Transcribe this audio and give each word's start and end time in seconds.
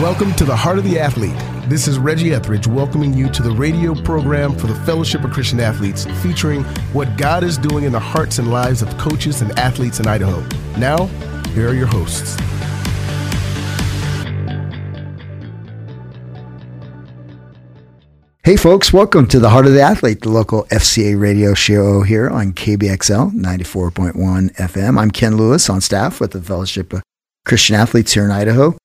Welcome 0.00 0.34
to 0.34 0.44
the 0.44 0.56
Heart 0.56 0.78
of 0.78 0.84
the 0.84 0.98
Athlete. 0.98 1.36
This 1.68 1.86
is 1.86 2.00
Reggie 2.00 2.34
Etheridge 2.34 2.66
welcoming 2.66 3.14
you 3.14 3.28
to 3.30 3.42
the 3.42 3.52
radio 3.52 3.94
program 3.94 4.58
for 4.58 4.66
the 4.66 4.74
Fellowship 4.74 5.22
of 5.22 5.30
Christian 5.30 5.60
Athletes, 5.60 6.04
featuring 6.20 6.64
what 6.92 7.16
God 7.16 7.44
is 7.44 7.56
doing 7.56 7.84
in 7.84 7.92
the 7.92 8.00
hearts 8.00 8.40
and 8.40 8.50
lives 8.50 8.82
of 8.82 8.88
coaches 8.98 9.40
and 9.40 9.56
athletes 9.56 10.00
in 10.00 10.08
Idaho. 10.08 10.44
Now, 10.76 11.06
here 11.54 11.68
are 11.68 11.74
your 11.74 11.86
hosts. 11.86 12.36
Hey, 18.42 18.56
folks, 18.56 18.92
welcome 18.92 19.28
to 19.28 19.38
the 19.38 19.50
Heart 19.50 19.66
of 19.66 19.74
the 19.74 19.80
Athlete, 19.80 20.22
the 20.22 20.28
local 20.28 20.64
FCA 20.72 21.18
radio 21.18 21.54
show 21.54 22.02
here 22.02 22.28
on 22.28 22.52
KBXL 22.52 23.30
94.1 23.30 24.56
FM. 24.56 24.98
I'm 24.98 25.12
Ken 25.12 25.36
Lewis 25.36 25.70
on 25.70 25.80
staff 25.80 26.18
with 26.18 26.32
the 26.32 26.42
Fellowship 26.42 26.92
of 26.92 27.04
Christian 27.44 27.76
Athletes 27.76 28.12
here 28.12 28.24
in 28.24 28.32
Idaho. 28.32 28.76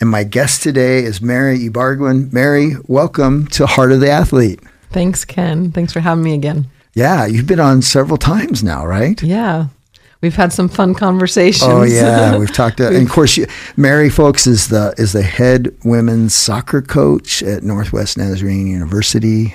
And 0.00 0.10
my 0.10 0.22
guest 0.22 0.62
today 0.62 1.02
is 1.02 1.20
Mary 1.20 1.58
Ybarguen. 1.58 2.32
Mary, 2.32 2.74
welcome 2.86 3.48
to 3.48 3.66
Heart 3.66 3.92
of 3.92 4.00
the 4.00 4.08
Athlete. 4.10 4.60
Thanks, 4.92 5.24
Ken. 5.24 5.72
Thanks 5.72 5.92
for 5.92 5.98
having 5.98 6.22
me 6.22 6.34
again. 6.34 6.68
Yeah, 6.94 7.26
you've 7.26 7.48
been 7.48 7.58
on 7.58 7.82
several 7.82 8.16
times 8.16 8.62
now, 8.62 8.86
right? 8.86 9.20
Yeah. 9.20 9.66
We've 10.20 10.36
had 10.36 10.52
some 10.52 10.68
fun 10.68 10.94
conversations. 10.94 11.68
Oh 11.68 11.82
yeah, 11.82 12.36
we've 12.38 12.52
talked. 12.52 12.78
To, 12.78 12.88
and 12.88 13.06
of 13.06 13.10
course, 13.12 13.36
you, 13.36 13.46
Mary, 13.76 14.08
folks, 14.08 14.46
is 14.46 14.68
the 14.68 14.94
is 14.98 15.12
the 15.12 15.22
head 15.22 15.76
women's 15.84 16.34
soccer 16.34 16.82
coach 16.82 17.42
at 17.42 17.62
Northwest 17.62 18.18
Nazarene 18.18 18.66
University. 18.66 19.54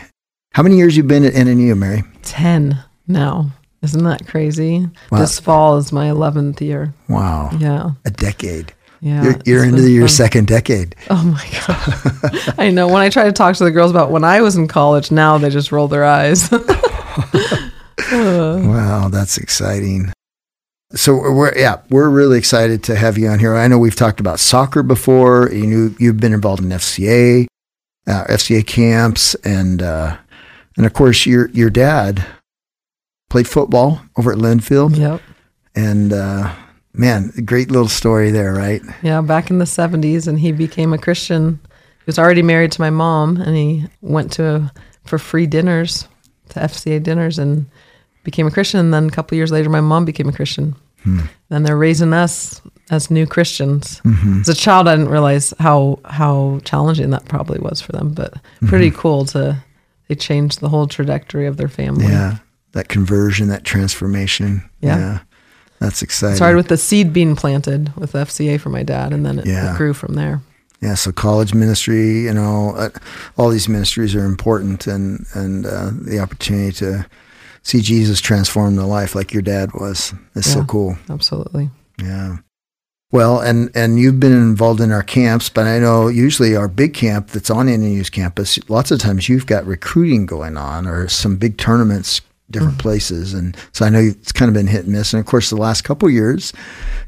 How 0.54 0.64
many 0.64 0.78
years 0.78 0.96
you 0.96 1.04
been 1.04 1.26
at 1.26 1.34
NNU, 1.34 1.78
Mary? 1.78 2.04
Ten 2.22 2.82
now. 3.08 3.52
Isn't 3.82 4.06
that 4.06 4.26
crazy? 4.26 4.88
Wow. 5.12 5.20
This 5.20 5.38
fall 5.38 5.78
is 5.78 5.92
my 5.92 6.10
eleventh 6.10 6.62
year. 6.62 6.94
Wow. 7.10 7.50
Yeah. 7.58 7.92
A 8.06 8.12
decade. 8.12 8.74
Yeah. 9.04 9.22
You're, 9.22 9.36
you're 9.46 9.64
into 9.66 9.90
your 9.90 10.08
fun. 10.08 10.16
second 10.16 10.48
decade. 10.48 10.96
Oh 11.10 11.24
my 11.26 11.46
god. 11.68 12.56
I 12.58 12.70
know. 12.70 12.88
When 12.88 13.02
I 13.02 13.10
try 13.10 13.26
to 13.26 13.34
talk 13.34 13.54
to 13.58 13.66
the 13.66 13.72
girls 13.72 13.92
about 13.92 14.12
when 14.12 14.24
I 14.24 14.40
was 14.40 14.56
in 14.56 14.70
college, 14.70 15.12
now 15.12 15.38
they 15.38 15.50
just 15.50 15.74
roll 15.74 15.90
their 15.90 16.06
eyes. 16.06 16.50
Wow, 18.12 19.10
that's 19.10 19.38
exciting. 19.38 20.12
So 20.96 21.16
we're 21.16 21.58
yeah, 21.58 21.82
we're 21.90 22.10
really 22.10 22.38
excited 22.38 22.84
to 22.84 22.96
have 22.96 23.18
you 23.18 23.28
on 23.28 23.40
here. 23.40 23.56
I 23.56 23.68
know 23.68 23.78
we've 23.78 23.96
talked 23.96 24.20
about 24.20 24.40
soccer 24.40 24.84
before. 24.84 25.50
You 25.52 25.66
knew 25.66 25.96
you've 26.00 26.18
been 26.18 26.34
involved 26.34 26.62
in 26.62 26.70
FCA, 26.70 27.48
uh, 28.08 28.26
FCA 28.26 28.66
camps, 28.66 29.36
and 29.44 29.82
uh, 29.82 30.18
and 30.78 30.86
of 30.86 30.94
course 30.94 31.26
your 31.26 31.50
your 31.52 31.70
dad 31.70 32.26
played 33.30 33.48
football 33.48 34.02
over 34.18 34.32
at 34.32 34.38
Linfield, 34.38 34.98
yep. 34.98 35.22
and 35.76 36.14
uh, 36.14 36.54
man, 36.94 37.32
great 37.46 37.72
little 37.72 37.88
story 37.88 38.32
there, 38.32 38.54
right? 38.54 38.82
Yeah. 39.02 39.22
Back 39.22 39.50
in 39.50 39.60
the 39.60 39.66
seventies, 39.66 40.28
and 40.28 40.40
he 40.40 40.52
became 40.52 40.94
a 40.94 40.98
Christian. 40.98 41.60
He 41.70 42.06
was 42.06 42.20
already 42.20 42.42
married 42.42 42.72
to 42.74 42.82
my 42.82 42.90
mom, 42.90 43.38
and 43.38 43.56
he 43.56 43.86
went 44.02 44.32
to 44.34 44.72
for 45.06 45.18
free 45.18 45.48
dinners, 45.48 46.08
to 46.50 46.60
FCA 46.60 47.02
dinners, 47.02 47.40
and 47.40 47.66
became 48.24 48.48
a 48.48 48.52
Christian. 48.52 48.80
And 48.80 48.94
then 48.94 49.08
a 49.08 49.12
couple 49.12 49.36
years 49.36 49.52
later, 49.52 49.70
my 49.70 49.82
mom 49.82 50.06
became 50.06 50.30
a 50.30 50.34
Christian. 50.34 50.76
Hmm. 51.04 51.22
Then 51.50 51.64
they're 51.64 51.78
raising 51.78 52.14
us 52.14 52.62
as 52.90 53.12
new 53.12 53.26
Christians. 53.26 54.02
Mm-hmm. 54.02 54.42
As 54.42 54.50
a 54.50 54.56
child, 54.56 54.88
I 54.88 54.96
didn't 54.96 55.12
realize 55.12 55.54
how 55.60 56.00
how 56.06 56.60
challenging 56.64 57.10
that 57.12 57.26
probably 57.26 57.60
was 57.60 57.82
for 57.82 57.92
them, 57.92 58.14
but 58.14 58.34
pretty 58.66 58.90
mm-hmm. 58.90 59.00
cool 59.00 59.26
to 59.26 59.64
they 60.08 60.16
changed 60.16 60.60
the 60.60 60.70
whole 60.70 60.88
trajectory 60.88 61.48
of 61.48 61.58
their 61.58 61.68
family. 61.68 62.06
Yeah, 62.06 62.38
that 62.74 62.88
conversion, 62.88 63.48
that 63.50 63.64
transformation. 63.64 64.70
Yeah. 64.82 65.20
That's 65.84 66.02
exciting. 66.02 66.34
It 66.34 66.38
Started 66.38 66.58
with 66.58 66.68
the 66.70 66.78
seed 66.78 67.14
being 67.14 67.36
planted 67.36 67.96
with 67.96 68.14
FCA 68.14 68.60
for 68.60 68.70
my 68.70 68.84
dad, 68.84 69.14
and 69.14 69.26
then 69.26 69.40
it, 69.40 69.46
Yeah. 69.46 69.74
it 69.74 69.78
grew 69.78 69.94
from 69.94 70.14
there. 70.16 70.42
yeah 70.82 70.96
so 70.96 71.12
college 71.14 71.54
ministry 71.54 72.24
you 72.28 72.34
know 72.34 72.74
uh, 72.76 72.90
all 73.38 73.50
these 73.50 73.70
ministries 73.70 74.14
are 74.16 74.26
important 74.26 74.86
and 74.88 75.26
and 75.34 75.66
uh, 75.66 75.92
the 76.10 76.20
opportunity 76.20 76.72
to 76.74 77.06
see 77.62 77.80
jesus 77.80 78.20
transform 78.20 78.76
the 78.76 78.86
life 78.86 79.16
like 79.16 79.32
your 79.32 79.42
dad 79.42 79.70
was 79.74 80.14
is 80.36 80.52
so 80.52 80.62
cool 80.66 80.98
Absolutely. 81.10 81.70
yeah 81.98 82.36
well 83.14 83.40
and 83.40 83.70
and 83.74 83.98
you've 83.98 84.20
been 84.20 84.34
involved 84.34 84.82
in 84.82 84.92
our 84.92 85.04
camps 85.04 85.48
but 85.48 85.66
i 85.66 85.80
know 85.80 86.10
usually 86.10 86.54
our 86.54 86.68
big 86.68 86.94
camp 86.94 87.30
that's 87.30 87.50
on 87.50 87.68
NNU's 87.68 88.10
campus 88.10 88.60
lots 88.70 88.92
of 88.92 89.00
times 89.00 89.30
you've 89.30 89.46
got 89.48 89.66
recruiting 89.66 90.26
going 90.26 90.58
on 90.58 90.86
or 90.86 91.08
some 91.08 91.38
big 91.38 91.58
tournaments 91.58 92.20
different 92.54 92.78
mm. 92.78 92.82
places 92.82 93.34
and 93.34 93.58
so 93.74 93.86
i 93.86 93.90
know 93.90 94.00
it's 94.00 94.32
kind 94.32 94.48
of 94.48 94.54
been 94.54 94.68
hit 94.68 94.86
and 94.86 94.94
miss 94.94 95.14
and 95.14 95.20
of 95.20 95.26
course 95.26 95.50
the 95.50 95.58
last 95.58 95.84
couple 95.84 96.10
years 96.10 96.54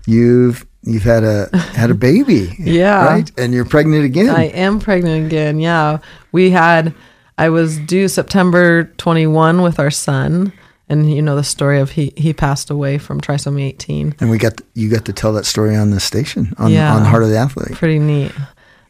you've 0.05 0.65
you've 0.83 1.03
had 1.03 1.23
a 1.23 1.55
had 1.73 1.89
a 1.89 1.95
baby 1.95 2.53
Yeah. 2.59 3.05
right 3.05 3.31
and 3.37 3.53
you're 3.53 3.65
pregnant 3.65 4.05
again 4.05 4.29
I 4.29 4.45
am 4.45 4.79
pregnant 4.79 5.25
again. 5.25 5.59
Yeah. 5.59 5.99
We 6.31 6.51
had, 6.51 6.93
I 7.37 7.49
was 7.49 7.77
due 7.79 8.07
September 8.07 8.85
21 8.97 9.61
with 9.61 9.79
our 9.79 9.91
son. 9.91 10.53
And 10.87 11.11
you 11.11 11.21
know 11.23 11.35
the 11.35 11.43
story 11.43 11.79
of 11.79 11.91
he, 11.91 12.13
he 12.15 12.31
passed 12.31 12.69
away 12.69 12.99
from 12.99 13.19
trisomy 13.19 13.63
18. 13.69 14.15
And 14.19 14.29
we 14.29 14.37
got 14.37 14.61
you 14.75 14.87
got 14.87 15.05
to 15.05 15.13
tell 15.13 15.33
that 15.33 15.45
story 15.45 15.75
on 15.75 15.89
the 15.89 15.99
station 15.99 16.53
on 16.59 16.71
Yeah. 16.71 16.93
on 16.93 17.03
Heart 17.03 17.23
of 17.23 17.29
the 17.29 17.37
Athlete. 17.37 17.75
Pretty 17.75 17.97
neat. 17.97 18.31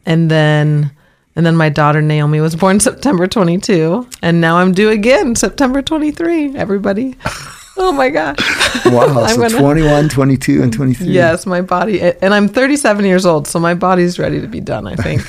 And 0.04 0.30
then, 0.30 0.90
and 1.36 1.46
then 1.46 1.54
my 1.56 1.68
daughter 1.68 2.02
Naomi 2.02 2.40
was 2.40 2.56
born 2.56 2.80
September 2.88 3.26
22. 3.28 4.06
And 4.22 4.40
now 4.40 4.56
I'm 4.58 4.72
due 4.72 4.90
again 4.90 5.36
September 5.36 5.82
23. 5.82 6.56
Everybody. 6.56 7.14
Oh 7.78 7.92
my 7.92 8.08
gosh. 8.08 8.38
Wow, 8.86 9.22
I'm 9.22 9.34
so 9.34 9.42
gonna- 9.42 9.58
21, 9.58 10.08
22, 10.08 10.62
and 10.62 10.72
23. 10.72 11.08
Yes, 11.08 11.44
my 11.44 11.60
body, 11.60 12.00
and 12.00 12.32
I'm 12.32 12.48
37 12.48 13.04
years 13.04 13.26
old, 13.26 13.46
so 13.46 13.58
my 13.60 13.74
body's 13.74 14.18
ready 14.18 14.40
to 14.40 14.46
be 14.46 14.60
done, 14.60 14.86
I 14.86 14.96
think. 14.96 15.20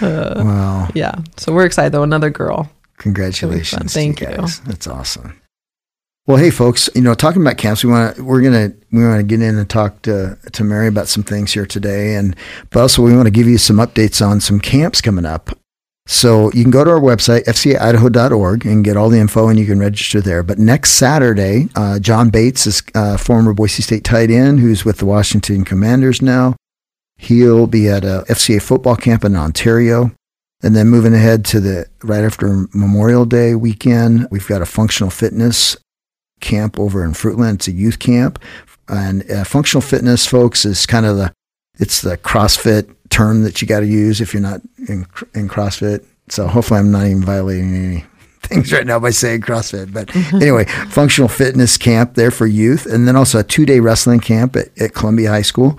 Wow. 0.00 0.88
yeah. 0.94 1.16
So 1.36 1.52
we're 1.52 1.66
excited 1.66 1.92
though. 1.92 2.02
Another 2.02 2.30
girl. 2.30 2.70
Congratulations. 2.98 3.92
Thank 3.92 4.20
you. 4.20 4.28
guys. 4.28 4.60
That's 4.60 4.86
awesome. 4.86 5.39
Well, 6.26 6.36
hey 6.36 6.50
folks, 6.50 6.88
you 6.94 7.00
know, 7.00 7.14
talking 7.14 7.42
about 7.42 7.56
camps, 7.56 7.82
we 7.82 7.90
want 7.90 8.14
to 8.14 8.22
we're 8.22 8.42
gonna 8.42 8.72
we 8.92 9.02
want 9.02 9.18
to 9.18 9.24
get 9.24 9.42
in 9.42 9.56
and 9.56 9.68
talk 9.68 10.02
to 10.02 10.38
to 10.52 10.62
Mary 10.62 10.86
about 10.86 11.08
some 11.08 11.24
things 11.24 11.52
here 11.52 11.66
today, 11.66 12.14
and 12.14 12.36
but 12.70 12.82
also 12.82 13.02
we 13.02 13.16
want 13.16 13.26
to 13.26 13.32
give 13.32 13.48
you 13.48 13.58
some 13.58 13.78
updates 13.78 14.24
on 14.24 14.40
some 14.40 14.60
camps 14.60 15.00
coming 15.00 15.24
up. 15.24 15.50
So 16.06 16.52
you 16.52 16.62
can 16.62 16.70
go 16.70 16.84
to 16.84 16.90
our 16.90 17.00
website 17.00 17.46
fcaidaho.org 17.46 18.64
and 18.64 18.84
get 18.84 18.96
all 18.96 19.08
the 19.08 19.18
info, 19.18 19.48
and 19.48 19.58
you 19.58 19.66
can 19.66 19.80
register 19.80 20.20
there. 20.20 20.42
But 20.42 20.58
next 20.58 20.92
Saturday, 20.92 21.68
uh, 21.74 21.98
John 21.98 22.30
Bates 22.30 22.66
is 22.66 22.82
uh, 22.94 23.16
former 23.16 23.52
Boise 23.52 23.82
State 23.82 24.04
tight 24.04 24.30
end 24.30 24.60
who's 24.60 24.84
with 24.84 24.98
the 24.98 25.06
Washington 25.06 25.64
Commanders 25.64 26.20
now. 26.20 26.54
He'll 27.16 27.66
be 27.66 27.88
at 27.88 28.04
a 28.04 28.24
FCA 28.28 28.62
football 28.62 28.94
camp 28.94 29.24
in 29.24 29.34
Ontario. 29.34 30.12
And 30.62 30.76
then 30.76 30.88
moving 30.88 31.14
ahead 31.14 31.44
to 31.46 31.60
the 31.60 31.86
right 32.02 32.22
after 32.22 32.66
Memorial 32.74 33.24
Day 33.24 33.54
weekend, 33.54 34.28
we've 34.30 34.46
got 34.46 34.60
a 34.60 34.66
functional 34.66 35.10
fitness 35.10 35.76
camp 36.40 36.78
over 36.78 37.04
in 37.04 37.12
Fruitland. 37.12 37.56
It's 37.56 37.68
a 37.68 37.72
youth 37.72 37.98
camp, 37.98 38.38
and 38.88 39.28
uh, 39.30 39.44
functional 39.44 39.82
fitness, 39.82 40.26
folks, 40.26 40.64
is 40.64 40.86
kind 40.86 41.06
of 41.06 41.16
the 41.16 41.32
it's 41.78 42.02
the 42.02 42.16
CrossFit 42.18 42.94
term 43.08 43.42
that 43.42 43.60
you 43.60 43.68
got 43.68 43.80
to 43.80 43.86
use 43.86 44.20
if 44.20 44.34
you're 44.34 44.42
not 44.42 44.60
in 44.88 45.06
in 45.34 45.48
CrossFit. 45.48 46.04
So 46.28 46.46
hopefully, 46.46 46.80
I'm 46.80 46.90
not 46.90 47.06
even 47.06 47.22
violating 47.22 47.74
any 47.74 48.04
things 48.40 48.72
right 48.72 48.86
now 48.86 48.98
by 48.98 49.10
saying 49.10 49.42
CrossFit. 49.42 49.92
But 49.92 50.14
anyway, 50.34 50.64
functional 50.88 51.28
fitness 51.28 51.76
camp 51.76 52.14
there 52.14 52.30
for 52.30 52.46
youth, 52.46 52.86
and 52.86 53.06
then 53.06 53.16
also 53.16 53.38
a 53.38 53.44
two 53.44 53.66
day 53.66 53.80
wrestling 53.80 54.20
camp 54.20 54.56
at, 54.56 54.76
at 54.80 54.94
Columbia 54.94 55.30
High 55.30 55.42
School 55.42 55.76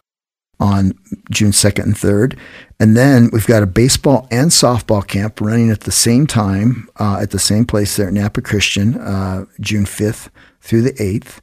on 0.62 0.94
June 1.32 1.50
2nd 1.50 1.84
and 1.84 1.96
3rd. 1.96 2.38
And 2.80 2.96
then 2.96 3.30
we've 3.34 3.48
got 3.48 3.64
a 3.64 3.68
baseball 3.68 4.28
and 4.30 4.52
softball 4.52 5.06
camp 5.06 5.42
running 5.42 5.72
at 5.72 5.82
the 5.82 5.92
same 5.92 6.28
time 6.28 6.88
uh, 6.98 7.18
at 7.20 7.32
the 7.32 7.40
same 7.40 7.66
place 7.66 7.96
there 7.96 8.08
at 8.08 8.14
Nampa 8.14 8.44
Christian, 8.44 8.96
uh, 9.00 9.46
June 9.60 9.86
5th 9.86 10.30
through 10.62 10.84
the 10.84 10.94
8th. 10.94 11.40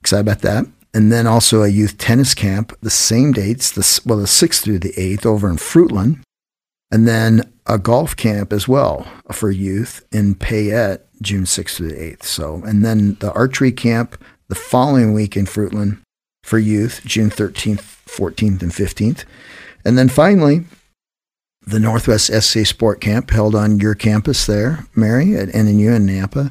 Excited 0.00 0.20
about 0.20 0.42
that. 0.42 0.66
And 0.94 1.12
then 1.12 1.26
also 1.26 1.62
a 1.62 1.68
youth 1.68 1.98
tennis 1.98 2.34
camp, 2.34 2.76
the 2.80 2.90
same 2.90 3.32
dates, 3.32 3.70
the, 3.70 4.00
well, 4.06 4.18
the 4.18 4.24
6th 4.24 4.62
through 4.62 4.78
the 4.78 4.92
8th 4.92 5.26
over 5.26 5.48
in 5.48 5.56
Fruitland. 5.56 6.22
And 6.90 7.06
then 7.06 7.52
a 7.66 7.78
golf 7.78 8.16
camp 8.16 8.52
as 8.52 8.66
well 8.66 9.06
for 9.30 9.50
youth 9.50 10.06
in 10.10 10.34
Payette, 10.34 11.06
June 11.20 11.44
6th 11.44 11.76
through 11.76 11.88
the 11.88 12.16
8th. 12.16 12.22
So, 12.22 12.62
and 12.64 12.84
then 12.84 13.14
the 13.20 13.32
archery 13.32 13.72
camp 13.72 14.22
the 14.48 14.54
following 14.54 15.12
week 15.12 15.36
in 15.36 15.44
Fruitland 15.44 16.00
for 16.42 16.58
youth, 16.58 17.02
June 17.04 17.28
13th, 17.28 17.82
14th, 18.06 18.62
and 18.62 18.72
15th. 18.72 19.24
And 19.84 19.98
then 19.98 20.08
finally, 20.08 20.64
the 21.66 21.78
Northwest 21.78 22.32
SC 22.32 22.64
Sport 22.64 23.00
Camp 23.00 23.30
held 23.30 23.54
on 23.54 23.78
your 23.78 23.94
campus 23.94 24.46
there, 24.46 24.86
Mary, 24.94 25.36
at 25.36 25.48
NNU 25.48 25.94
in 25.94 26.06
Nampa. 26.06 26.50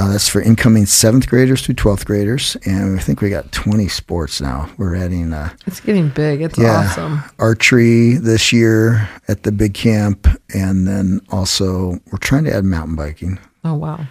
Uh, 0.00 0.08
that's 0.08 0.30
for 0.30 0.40
incoming 0.40 0.86
seventh 0.86 1.28
graders 1.28 1.60
through 1.60 1.74
12th 1.74 2.06
graders. 2.06 2.56
And 2.64 2.98
I 2.98 3.02
think 3.02 3.20
we 3.20 3.28
got 3.28 3.52
20 3.52 3.86
sports 3.88 4.40
now. 4.40 4.70
We're 4.78 4.94
adding 4.96 5.34
uh, 5.34 5.50
It's 5.66 5.78
getting 5.80 6.08
big. 6.08 6.40
It's 6.40 6.56
Yeah. 6.56 6.88
awesome. 6.88 7.22
archery 7.38 8.14
this 8.14 8.50
year 8.50 9.10
at 9.28 9.42
the 9.42 9.52
big 9.52 9.74
camp. 9.74 10.26
And 10.54 10.88
then 10.88 11.20
also, 11.28 11.98
we're 12.10 12.18
trying 12.18 12.44
to 12.44 12.54
add 12.54 12.64
mountain 12.64 12.96
biking. 12.96 13.38
Oh 13.62 13.74
wow. 13.74 14.06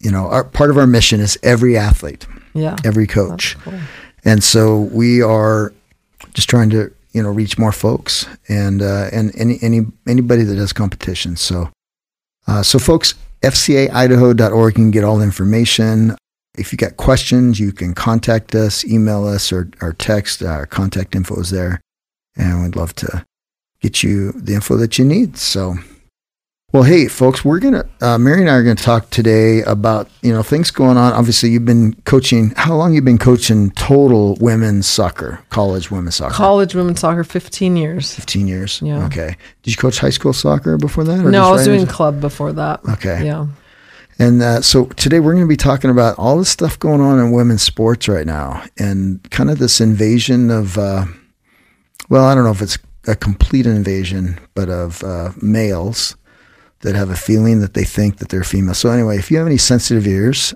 You 0.00 0.10
know, 0.10 0.26
our, 0.26 0.44
part 0.44 0.68
of 0.68 0.76
our 0.76 0.86
mission 0.86 1.20
is 1.20 1.38
every 1.42 1.78
athlete, 1.78 2.26
Yeah. 2.52 2.76
every 2.84 3.06
coach. 3.06 3.56
cool. 3.64 3.72
And 4.26 4.44
so 4.44 4.80
we 4.92 5.22
are 5.22 5.72
just 6.34 6.50
trying 6.50 6.68
to, 6.70 6.92
you 7.12 7.22
know 7.22 7.30
reach 7.30 7.56
more 7.58 7.70
folks 7.72 8.26
and 8.48 8.82
uh, 8.82 9.08
and 9.12 9.30
any 9.38 9.58
any 9.62 9.86
anybody 10.08 10.42
that 10.42 10.56
does 10.56 10.72
competitions. 10.72 11.40
So 11.40 11.70
uh, 12.48 12.62
so 12.64 12.78
folks, 12.80 13.14
fcaidaho.org 13.44 14.78
you 14.78 14.84
can 14.84 14.90
get 14.90 15.04
all 15.04 15.18
the 15.18 15.24
information. 15.24 16.16
If 16.56 16.72
you 16.72 16.78
got 16.78 16.96
questions, 16.96 17.58
you 17.58 17.72
can 17.72 17.94
contact 17.94 18.54
us, 18.54 18.84
email 18.84 19.26
us, 19.26 19.52
or, 19.52 19.70
or 19.80 19.92
text. 19.92 20.42
Our 20.42 20.66
contact 20.66 21.14
info 21.16 21.40
is 21.40 21.50
there, 21.50 21.80
and 22.36 22.62
we'd 22.62 22.76
love 22.76 22.94
to 22.96 23.26
get 23.80 24.02
you 24.02 24.32
the 24.32 24.54
info 24.54 24.76
that 24.76 24.98
you 24.98 25.04
need. 25.04 25.36
So. 25.36 25.76
Well, 26.74 26.82
hey, 26.82 27.06
folks, 27.06 27.44
we're 27.44 27.60
gonna 27.60 27.88
uh, 28.00 28.18
Mary 28.18 28.40
and 28.40 28.50
I 28.50 28.54
are 28.54 28.64
gonna 28.64 28.74
talk 28.74 29.08
today 29.10 29.62
about 29.62 30.10
you 30.22 30.32
know 30.32 30.42
things 30.42 30.72
going 30.72 30.96
on. 30.96 31.12
Obviously, 31.12 31.50
you've 31.50 31.64
been 31.64 31.94
coaching. 32.04 32.50
How 32.56 32.74
long 32.74 32.94
you've 32.94 33.04
been 33.04 33.16
coaching 33.16 33.70
total 33.70 34.36
women's 34.40 34.88
soccer, 34.88 35.38
college 35.50 35.92
women's 35.92 36.16
soccer? 36.16 36.34
College 36.34 36.74
women's 36.74 36.98
soccer, 36.98 37.22
15 37.22 37.76
years. 37.76 38.12
Fifteen 38.12 38.48
years. 38.48 38.82
Yeah. 38.82 39.06
Okay. 39.06 39.36
Did 39.62 39.70
you 39.70 39.76
coach 39.76 40.00
high 40.00 40.10
school 40.10 40.32
soccer 40.32 40.76
before 40.76 41.04
that? 41.04 41.24
or 41.24 41.30
No, 41.30 41.44
I 41.44 41.52
was 41.52 41.60
right 41.60 41.66
doing 41.66 41.80
into- 41.82 41.92
club 41.92 42.20
before 42.20 42.52
that. 42.54 42.80
Okay. 42.88 43.24
Yeah. 43.24 43.46
And 44.18 44.42
uh, 44.42 44.60
so 44.60 44.86
today 44.86 45.20
we're 45.20 45.34
going 45.34 45.44
to 45.44 45.48
be 45.48 45.56
talking 45.56 45.90
about 45.90 46.18
all 46.18 46.38
the 46.38 46.44
stuff 46.44 46.76
going 46.80 47.00
on 47.00 47.20
in 47.20 47.30
women's 47.30 47.62
sports 47.62 48.08
right 48.08 48.26
now, 48.26 48.64
and 48.76 49.22
kind 49.30 49.48
of 49.48 49.60
this 49.60 49.80
invasion 49.80 50.50
of, 50.50 50.76
uh, 50.76 51.04
well, 52.08 52.24
I 52.24 52.34
don't 52.34 52.42
know 52.42 52.50
if 52.50 52.62
it's 52.62 52.78
a 53.06 53.14
complete 53.14 53.64
invasion, 53.66 54.40
but 54.56 54.68
of 54.68 55.04
uh, 55.04 55.30
males 55.40 56.16
that 56.84 56.94
have 56.94 57.10
a 57.10 57.16
feeling 57.16 57.60
that 57.60 57.74
they 57.74 57.84
think 57.84 58.18
that 58.18 58.28
they're 58.28 58.44
female. 58.44 58.74
So 58.74 58.90
anyway, 58.90 59.18
if 59.18 59.30
you 59.30 59.38
have 59.38 59.46
any 59.46 59.58
sensitive 59.58 60.06
ears, 60.06 60.54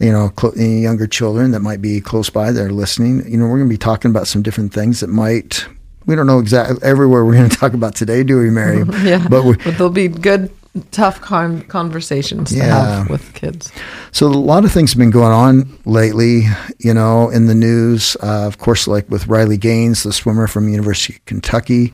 you 0.00 0.10
know, 0.12 0.32
cl- 0.38 0.54
any 0.56 0.80
younger 0.80 1.06
children 1.06 1.52
that 1.52 1.60
might 1.60 1.80
be 1.80 2.00
close 2.00 2.30
by 2.30 2.50
that 2.50 2.60
are 2.62 2.70
listening, 2.72 3.30
you 3.30 3.36
know, 3.36 3.44
we're 3.46 3.58
going 3.58 3.68
to 3.68 3.72
be 3.72 3.78
talking 3.78 4.10
about 4.10 4.26
some 4.26 4.42
different 4.42 4.72
things 4.72 5.00
that 5.00 5.08
might. 5.08 5.66
We 6.06 6.14
don't 6.14 6.26
know 6.26 6.38
exactly 6.38 6.78
everywhere 6.82 7.24
we're 7.24 7.34
going 7.34 7.50
to 7.50 7.56
talk 7.56 7.74
about 7.74 7.94
today, 7.94 8.22
do 8.24 8.38
we, 8.38 8.50
Mary? 8.50 8.84
Yeah. 9.04 9.26
But 9.28 9.44
we, 9.44 9.56
But 9.56 9.72
there'll 9.76 9.90
be 9.90 10.08
good, 10.08 10.50
tough 10.92 11.20
con- 11.20 11.62
conversations 11.62 12.52
to 12.52 12.62
have 12.62 13.10
with 13.10 13.34
kids. 13.34 13.70
So 14.12 14.26
a 14.26 14.28
lot 14.28 14.64
of 14.64 14.72
things 14.72 14.92
have 14.92 14.98
been 14.98 15.10
going 15.10 15.32
on 15.32 15.78
lately, 15.84 16.44
you 16.78 16.94
know, 16.94 17.28
in 17.30 17.46
the 17.46 17.54
news. 17.54 18.16
Uh, 18.22 18.46
of 18.46 18.58
course, 18.58 18.86
like 18.86 19.08
with 19.10 19.26
Riley 19.26 19.58
Gaines, 19.58 20.04
the 20.04 20.12
swimmer 20.12 20.46
from 20.46 20.68
University 20.68 21.14
of 21.16 21.24
Kentucky. 21.26 21.92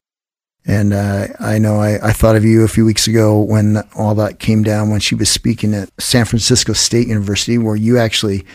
And 0.66 0.94
uh, 0.94 1.26
I 1.40 1.58
know 1.58 1.76
I, 1.78 1.98
I 2.08 2.12
thought 2.12 2.36
of 2.36 2.44
you 2.44 2.64
a 2.64 2.68
few 2.68 2.86
weeks 2.86 3.06
ago 3.06 3.38
when 3.38 3.82
all 3.96 4.14
that 4.14 4.38
came 4.38 4.62
down 4.62 4.90
when 4.90 5.00
she 5.00 5.14
was 5.14 5.28
speaking 5.28 5.74
at 5.74 5.90
San 6.00 6.24
Francisco 6.24 6.72
State 6.72 7.06
University, 7.08 7.58
where 7.58 7.76
you 7.76 7.98
actually 7.98 8.46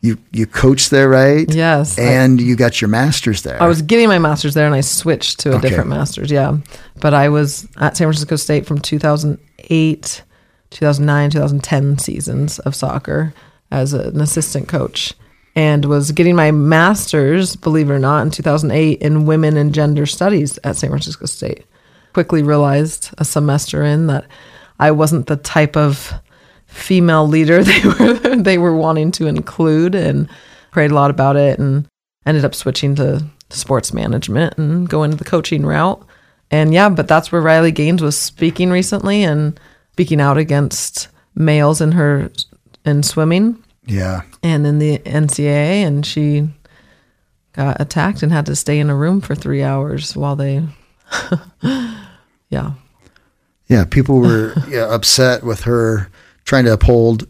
you 0.00 0.16
you 0.30 0.46
coached 0.46 0.90
there, 0.90 1.08
right? 1.08 1.52
Yes. 1.52 1.98
I- 1.98 2.02
And 2.02 2.40
you 2.40 2.54
got 2.54 2.80
your 2.80 2.88
master's 2.88 3.42
there. 3.42 3.60
I 3.60 3.66
was 3.66 3.82
getting 3.82 4.06
my 4.08 4.18
master's 4.20 4.54
there 4.54 4.66
and 4.66 4.74
I 4.76 4.80
switched 4.82 5.40
to 5.40 5.52
a 5.52 5.56
Okay. 5.56 5.68
different 5.70 5.90
master's. 5.90 6.30
Yeah. 6.30 6.58
But 7.00 7.14
I 7.14 7.28
was 7.30 7.66
at 7.80 7.96
San 7.96 8.06
Francisco 8.06 8.36
State 8.36 8.64
from 8.66 8.78
2008, 8.78 10.22
2009, 10.70 11.30
2010 11.30 11.98
seasons 11.98 12.58
of 12.60 12.74
soccer 12.76 13.32
as 13.72 13.92
an 13.92 14.20
assistant 14.20 14.68
coach 14.68 15.14
and 15.56 15.86
was 15.86 16.12
getting 16.12 16.36
my 16.36 16.50
master's, 16.50 17.56
believe 17.56 17.88
it 17.88 17.94
or 17.94 17.98
not, 17.98 18.20
in 18.20 18.30
2008 18.30 19.00
in 19.00 19.24
women 19.24 19.56
and 19.56 19.74
gender 19.74 20.04
studies 20.04 20.58
at 20.62 20.76
San 20.76 20.90
Francisco 20.90 21.24
State. 21.24 21.64
Quickly 22.12 22.42
realized 22.42 23.10
a 23.16 23.24
semester 23.24 23.82
in 23.82 24.06
that 24.06 24.26
I 24.78 24.90
wasn't 24.90 25.26
the 25.26 25.36
type 25.36 25.74
of 25.74 26.12
female 26.66 27.26
leader 27.26 27.64
they 27.64 27.80
were 27.88 28.36
they 28.36 28.58
were 28.58 28.76
wanting 28.76 29.10
to 29.12 29.26
include 29.26 29.94
and 29.94 30.28
prayed 30.72 30.90
a 30.90 30.94
lot 30.94 31.10
about 31.10 31.36
it 31.36 31.58
and 31.58 31.88
ended 32.26 32.44
up 32.44 32.54
switching 32.54 32.94
to 32.96 33.24
sports 33.48 33.94
management 33.94 34.58
and 34.58 34.88
going 34.88 35.10
to 35.10 35.16
the 35.16 35.24
coaching 35.24 35.64
route. 35.64 36.04
And 36.50 36.74
yeah, 36.74 36.90
but 36.90 37.08
that's 37.08 37.32
where 37.32 37.40
Riley 37.40 37.72
Gaines 37.72 38.02
was 38.02 38.18
speaking 38.18 38.70
recently 38.70 39.24
and 39.24 39.58
speaking 39.92 40.20
out 40.20 40.36
against 40.36 41.08
males 41.34 41.80
in 41.80 41.92
her 41.92 42.30
in 42.84 43.02
swimming 43.02 43.62
yeah. 43.86 44.22
and 44.42 44.66
in 44.66 44.78
the 44.78 44.98
NCAA 44.98 45.86
and 45.86 46.04
she 46.04 46.48
got 47.52 47.80
attacked 47.80 48.22
and 48.22 48.32
had 48.32 48.46
to 48.46 48.56
stay 48.56 48.78
in 48.78 48.90
a 48.90 48.94
room 48.94 49.20
for 49.20 49.34
3 49.34 49.62
hours 49.62 50.14
while 50.16 50.36
they 50.36 50.62
yeah. 52.50 52.72
Yeah, 53.68 53.84
people 53.84 54.20
were 54.20 54.54
yeah, 54.68 54.92
upset 54.94 55.42
with 55.42 55.62
her 55.62 56.10
trying 56.44 56.64
to 56.66 56.72
uphold 56.72 57.26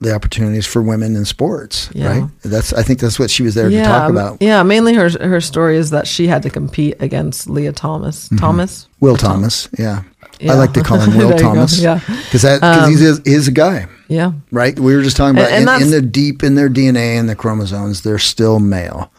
the 0.00 0.14
opportunities 0.14 0.64
for 0.66 0.80
women 0.80 1.16
in 1.16 1.24
sports, 1.24 1.90
Yeah. 1.92 2.20
right? 2.20 2.30
That's 2.42 2.72
I 2.72 2.82
think 2.82 3.00
that's 3.00 3.18
what 3.18 3.30
she 3.30 3.42
was 3.42 3.54
there 3.54 3.68
to 3.68 3.82
talk 3.82 4.10
about. 4.10 4.40
Yeah, 4.40 4.62
mainly 4.62 4.94
her 4.94 5.10
her 5.10 5.40
story 5.40 5.76
is 5.76 5.90
that 5.90 6.06
she 6.06 6.28
had 6.28 6.42
to 6.44 6.50
compete 6.50 6.96
against 7.00 7.48
Lia 7.50 7.72
Thomas. 7.72 8.26
Mm-hmm. 8.26 8.36
Thomas? 8.36 8.86
Will 9.00 9.16
Thomas, 9.16 9.68
yeah. 9.78 10.02
Yeah. 10.40 10.52
I 10.52 10.54
like 10.56 10.72
to 10.74 10.82
call 10.82 10.98
him 10.98 11.16
Will 11.18 11.36
Thomas. 11.36 11.80
yeah. 11.80 12.00
Because 12.06 12.42
that 12.42 12.60
cause 12.60 12.88
he's, 12.88 13.18
a, 13.18 13.22
he's 13.24 13.48
a 13.48 13.52
guy, 13.52 13.86
Yeah. 14.08 14.32
right? 14.50 14.78
We 14.78 14.94
were 14.94 15.02
just 15.02 15.16
talking 15.16 15.36
about 15.36 15.50
And- 15.50 15.68
and 15.68 15.82
in, 15.82 15.88
in 15.88 15.90
the 15.92 16.02
deep 16.02 16.42
in 16.42 16.54
their 16.54 16.68
DNA 16.68 17.18
and 17.18 17.28
the 17.28 17.34
chromosomes, 17.34 18.02
they're 18.02 18.18
still 18.18 18.60
male. 18.60 19.10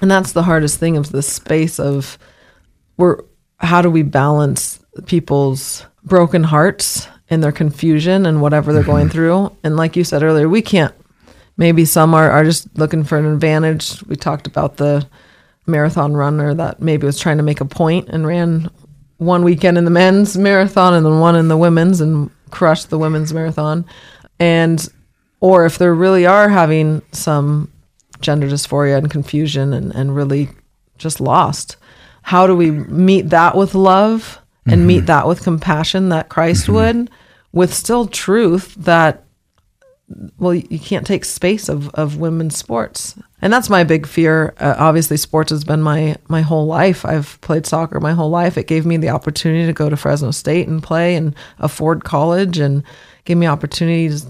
And 0.00 0.10
that's 0.10 0.32
the 0.32 0.42
hardest 0.42 0.78
thing 0.78 0.96
of 0.96 1.10
the 1.12 1.22
space 1.22 1.78
of 1.78 2.18
we're 2.96 3.18
how 3.58 3.80
do 3.80 3.90
we 3.90 4.02
balance 4.02 4.80
people's 5.06 5.84
broken 6.02 6.44
hearts 6.44 7.08
and 7.30 7.42
their 7.42 7.52
confusion 7.52 8.26
and 8.26 8.42
whatever 8.42 8.72
they're 8.72 8.82
going 8.82 9.06
mm-hmm. 9.06 9.12
through. 9.12 9.56
And 9.62 9.76
like 9.76 9.96
you 9.96 10.04
said 10.04 10.22
earlier, 10.22 10.48
we 10.48 10.62
can't 10.62 10.94
maybe 11.56 11.84
some 11.84 12.14
are, 12.14 12.30
are 12.30 12.44
just 12.44 12.68
looking 12.78 13.04
for 13.04 13.18
an 13.18 13.26
advantage. 13.26 14.02
We 14.06 14.16
talked 14.16 14.46
about 14.46 14.76
the 14.76 15.06
marathon 15.66 16.14
runner 16.14 16.54
that 16.54 16.82
maybe 16.82 17.06
was 17.06 17.18
trying 17.18 17.38
to 17.38 17.42
make 17.42 17.60
a 17.60 17.64
point 17.64 18.08
and 18.08 18.26
ran 18.26 18.70
one 19.24 19.44
weekend 19.44 19.78
in 19.78 19.84
the 19.84 19.90
men's 19.90 20.36
marathon 20.36 20.94
and 20.94 21.04
then 21.04 21.20
one 21.20 21.36
in 21.36 21.48
the 21.48 21.56
women's 21.56 22.00
and 22.00 22.30
crushed 22.50 22.90
the 22.90 22.98
women's 22.98 23.32
marathon. 23.32 23.84
And 24.38 24.86
or 25.40 25.66
if 25.66 25.78
there 25.78 25.94
really 25.94 26.26
are 26.26 26.48
having 26.48 27.02
some 27.12 27.70
gender 28.20 28.48
dysphoria 28.48 28.96
and 28.96 29.10
confusion 29.10 29.72
and, 29.72 29.94
and 29.94 30.16
really 30.16 30.48
just 30.98 31.20
lost. 31.20 31.76
How 32.22 32.46
do 32.46 32.56
we 32.56 32.70
meet 32.70 33.30
that 33.30 33.56
with 33.56 33.74
love 33.74 34.40
and 34.66 34.86
meet 34.86 34.98
mm-hmm. 34.98 35.06
that 35.06 35.28
with 35.28 35.42
compassion 35.42 36.08
that 36.08 36.30
Christ 36.30 36.64
mm-hmm. 36.64 36.74
would, 36.74 37.10
with 37.52 37.74
still 37.74 38.06
truth 38.06 38.74
that, 38.76 39.23
well, 40.38 40.54
you 40.54 40.78
can't 40.78 41.06
take 41.06 41.24
space 41.24 41.68
of, 41.68 41.88
of 41.94 42.18
women's 42.18 42.56
sports. 42.56 43.18
And 43.40 43.52
that's 43.52 43.70
my 43.70 43.84
big 43.84 44.06
fear. 44.06 44.54
Uh, 44.58 44.74
obviously, 44.78 45.16
sports 45.16 45.50
has 45.50 45.64
been 45.64 45.82
my, 45.82 46.16
my 46.28 46.42
whole 46.42 46.66
life. 46.66 47.04
I've 47.04 47.40
played 47.40 47.66
soccer 47.66 48.00
my 48.00 48.12
whole 48.12 48.30
life. 48.30 48.58
It 48.58 48.66
gave 48.66 48.84
me 48.84 48.96
the 48.96 49.08
opportunity 49.08 49.66
to 49.66 49.72
go 49.72 49.88
to 49.88 49.96
Fresno 49.96 50.30
State 50.30 50.68
and 50.68 50.82
play 50.82 51.14
and 51.14 51.34
afford 51.58 52.04
college 52.04 52.58
and 52.58 52.82
gave 53.24 53.38
me 53.38 53.46
opportunities, 53.46 54.26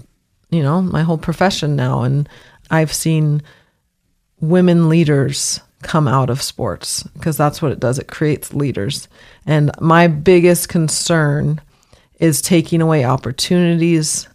you 0.49 0.63
know, 0.63 0.81
my 0.81 1.03
whole 1.03 1.17
profession 1.17 1.75
now. 1.75 2.03
And 2.03 2.29
I've 2.71 2.93
seen 2.93 3.41
women 4.39 4.89
leaders 4.89 5.59
come 5.81 6.07
out 6.07 6.29
of 6.29 6.41
sports 6.41 7.03
because 7.13 7.37
that's 7.37 7.61
what 7.61 7.71
it 7.71 7.79
does. 7.79 7.99
It 7.99 8.07
creates 8.07 8.53
leaders. 8.53 9.07
And 9.45 9.71
my 9.79 10.07
biggest 10.07 10.69
concern 10.69 11.61
is 12.19 12.41
taking 12.41 12.81
away 12.81 13.03
opportunities 13.03 14.27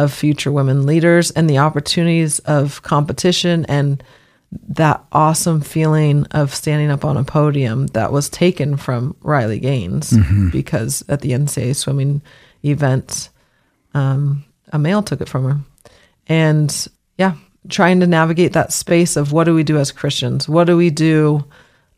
of 0.00 0.12
future 0.12 0.50
women 0.50 0.86
leaders 0.86 1.30
and 1.32 1.48
the 1.48 1.58
opportunities 1.58 2.38
of 2.40 2.82
competition 2.82 3.66
and 3.66 4.02
that 4.68 5.04
awesome 5.12 5.60
feeling 5.60 6.26
of 6.32 6.54
standing 6.54 6.90
up 6.90 7.04
on 7.04 7.16
a 7.16 7.22
podium 7.24 7.86
that 7.88 8.10
was 8.10 8.28
taken 8.28 8.76
from 8.76 9.14
Riley 9.22 9.60
Gaines 9.60 10.12
because 10.50 11.04
at 11.08 11.20
the 11.20 11.30
NCAA 11.30 11.76
swimming 11.76 12.22
event, 12.64 13.28
um, 13.94 14.44
a 14.72 14.78
male 14.78 15.02
took 15.02 15.20
it 15.20 15.28
from 15.28 15.44
her. 15.44 15.60
And 16.26 16.88
yeah, 17.18 17.34
trying 17.68 18.00
to 18.00 18.06
navigate 18.06 18.54
that 18.54 18.72
space 18.72 19.16
of 19.16 19.32
what 19.32 19.44
do 19.44 19.54
we 19.54 19.62
do 19.62 19.76
as 19.78 19.92
Christians? 19.92 20.48
What 20.48 20.64
do 20.64 20.76
we 20.76 20.90
do 20.90 21.44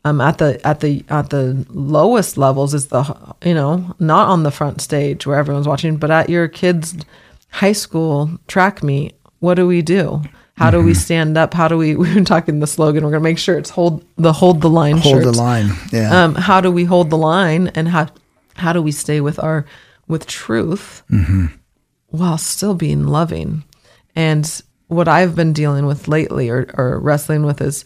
um, 0.05 0.19
at 0.21 0.37
the 0.37 0.65
at 0.67 0.81
the 0.81 1.03
at 1.09 1.29
the 1.29 1.65
lowest 1.69 2.37
levels? 2.37 2.73
Is 2.73 2.87
the 2.87 3.35
you 3.43 3.53
know 3.53 3.95
not 3.99 4.27
on 4.27 4.43
the 4.43 4.51
front 4.51 4.81
stage 4.81 5.25
where 5.25 5.37
everyone's 5.37 5.67
watching, 5.67 5.97
but 5.97 6.11
at 6.11 6.29
your 6.29 6.47
kids' 6.47 6.95
high 7.53 7.71
school 7.71 8.29
track 8.47 8.83
meet. 8.83 9.15
What 9.39 9.55
do 9.55 9.67
we 9.67 9.81
do? 9.81 10.21
How 10.55 10.69
do 10.71 10.81
we 10.83 10.93
stand 10.93 11.37
up? 11.37 11.53
How 11.53 11.67
do 11.67 11.77
we? 11.77 11.95
We 12.03 12.13
were 12.13 12.21
talking 12.23 12.59
the 12.59 12.67
slogan. 12.67 13.03
We're 13.03 13.11
gonna 13.11 13.23
make 13.23 13.37
sure 13.39 13.57
it's 13.57 13.69
hold 13.69 14.05
the 14.17 14.33
hold 14.33 14.61
the 14.61 14.69
line. 14.69 14.97
Hold 14.97 15.23
the 15.23 15.31
line. 15.31 15.71
Yeah. 15.91 16.23
Um, 16.23 16.35
how 16.35 16.61
do 16.61 16.71
we 16.71 16.83
hold 16.83 17.09
the 17.09 17.17
line, 17.17 17.69
and 17.75 17.87
how 17.87 18.07
how 18.55 18.73
do 18.73 18.81
we 18.81 18.91
stay 18.91 19.21
with 19.21 19.39
our 19.39 19.65
with 20.07 20.25
truth 20.27 21.03
while 22.07 22.37
still 22.37 22.75
being 22.75 23.05
loving? 23.07 23.63
And 24.15 24.61
what 24.87 25.07
I've 25.07 25.35
been 25.35 25.53
dealing 25.53 25.85
with 25.87 26.07
lately, 26.07 26.49
or, 26.49 26.69
or 26.77 26.99
wrestling 26.99 27.43
with, 27.45 27.61
is 27.61 27.85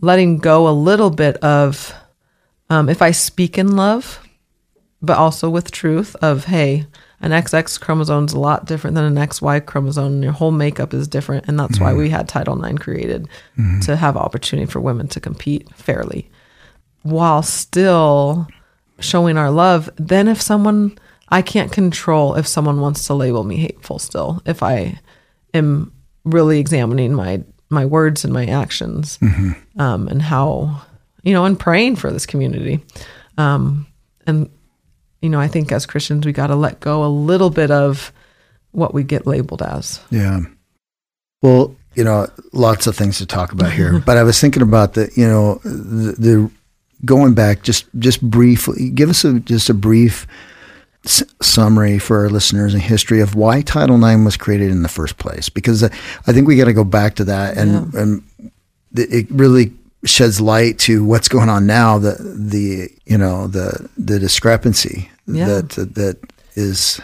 letting 0.00 0.38
go 0.38 0.68
a 0.68 0.70
little 0.70 1.10
bit 1.10 1.36
of 1.36 1.94
um, 2.68 2.88
if 2.88 3.02
I 3.02 3.12
speak 3.12 3.56
in 3.56 3.76
love, 3.76 4.20
but 5.00 5.16
also 5.16 5.48
with 5.48 5.70
truth 5.70 6.16
of 6.16 6.46
hey, 6.46 6.86
an 7.20 7.32
XX 7.32 7.80
chromosome 7.80 8.24
is 8.24 8.32
a 8.32 8.38
lot 8.40 8.64
different 8.64 8.94
than 8.94 9.04
an 9.04 9.28
XY 9.28 9.66
chromosome. 9.66 10.06
And 10.06 10.22
your 10.24 10.32
whole 10.32 10.50
makeup 10.52 10.94
is 10.94 11.06
different, 11.06 11.46
and 11.48 11.58
that's 11.60 11.78
why 11.78 11.92
we 11.92 12.08
had 12.08 12.28
Title 12.28 12.62
IX 12.64 12.78
created 12.78 13.28
to 13.82 13.96
have 13.96 14.16
opportunity 14.16 14.70
for 14.70 14.80
women 14.80 15.06
to 15.08 15.20
compete 15.20 15.68
fairly. 15.74 16.30
while 17.02 17.42
still 17.42 18.46
showing 18.98 19.38
our 19.38 19.50
love, 19.50 19.88
then 19.96 20.28
if 20.28 20.40
someone 20.40 20.98
I 21.30 21.42
can't 21.42 21.70
control 21.72 22.34
if 22.34 22.46
someone 22.46 22.80
wants 22.80 23.06
to 23.06 23.14
label 23.14 23.44
me 23.44 23.56
hateful 23.56 23.98
still, 23.98 24.42
if 24.46 24.62
I 24.62 24.98
am 25.54 25.92
really 26.24 26.58
examining 26.58 27.14
my 27.14 27.42
my 27.70 27.86
words 27.86 28.24
and 28.24 28.32
my 28.34 28.46
actions 28.46 29.18
um, 29.78 30.08
and 30.08 30.20
how 30.20 30.82
you 31.22 31.32
know 31.32 31.44
and 31.44 31.58
praying 31.58 31.96
for 31.96 32.10
this 32.10 32.26
community 32.26 32.84
um, 33.38 33.86
and 34.26 34.50
you 35.20 35.28
know 35.28 35.40
i 35.40 35.48
think 35.48 35.70
as 35.72 35.86
christians 35.86 36.24
we 36.26 36.32
got 36.32 36.48
to 36.48 36.54
let 36.56 36.80
go 36.80 37.04
a 37.04 37.08
little 37.08 37.50
bit 37.50 37.70
of 37.70 38.12
what 38.72 38.94
we 38.94 39.02
get 39.02 39.26
labeled 39.26 39.62
as 39.62 40.00
Yeah. 40.10 40.40
Well, 41.42 41.74
you 41.94 42.04
know, 42.04 42.28
lots 42.52 42.86
of 42.86 42.94
things 42.94 43.18
to 43.18 43.26
talk 43.26 43.50
about 43.52 43.72
here, 43.72 43.98
but 44.06 44.16
I 44.16 44.22
was 44.22 44.38
thinking 44.40 44.62
about 44.62 44.92
the, 44.94 45.10
you 45.16 45.26
know, 45.26 45.54
the, 45.64 46.14
the 46.18 46.50
going 47.04 47.34
back 47.34 47.62
just 47.62 47.86
just 47.98 48.20
briefly. 48.22 48.90
Give 48.90 49.10
us 49.10 49.24
a 49.24 49.40
just 49.40 49.70
a 49.70 49.74
brief 49.74 50.26
s- 51.04 51.24
summary 51.40 51.98
for 51.98 52.20
our 52.20 52.28
listeners 52.28 52.74
and 52.74 52.82
history 52.82 53.20
of 53.20 53.34
why 53.34 53.62
Title 53.62 53.96
IX 54.04 54.22
was 54.24 54.36
created 54.36 54.70
in 54.70 54.82
the 54.82 54.88
first 54.88 55.16
place, 55.16 55.48
because 55.48 55.82
I 55.82 55.88
think 56.32 56.46
we 56.46 56.56
got 56.56 56.66
to 56.66 56.74
go 56.74 56.84
back 56.84 57.16
to 57.16 57.24
that, 57.24 57.56
and 57.56 57.92
and 57.94 58.22
it 58.94 59.26
really 59.30 59.72
sheds 60.04 60.40
light 60.40 60.78
to 60.80 61.04
what's 61.04 61.28
going 61.28 61.48
on 61.48 61.66
now. 61.66 61.98
The 61.98 62.16
the 62.20 62.88
you 63.06 63.18
know 63.18 63.46
the 63.46 63.88
the 63.98 64.18
discrepancy 64.18 65.10
Yeah. 65.26 65.46
that 65.46 65.68
that 65.94 66.18
is 66.54 67.00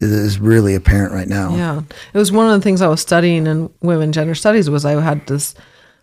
is 0.00 0.38
really 0.38 0.74
apparent 0.74 1.12
right 1.12 1.28
now. 1.28 1.54
Yeah. 1.56 1.82
It 2.12 2.18
was 2.18 2.30
one 2.32 2.46
of 2.46 2.52
the 2.52 2.62
things 2.62 2.82
I 2.82 2.88
was 2.88 3.00
studying 3.00 3.46
in 3.46 3.70
women 3.80 4.12
gender 4.12 4.34
studies 4.34 4.68
was 4.68 4.84
I 4.84 5.00
had 5.00 5.26
this 5.26 5.54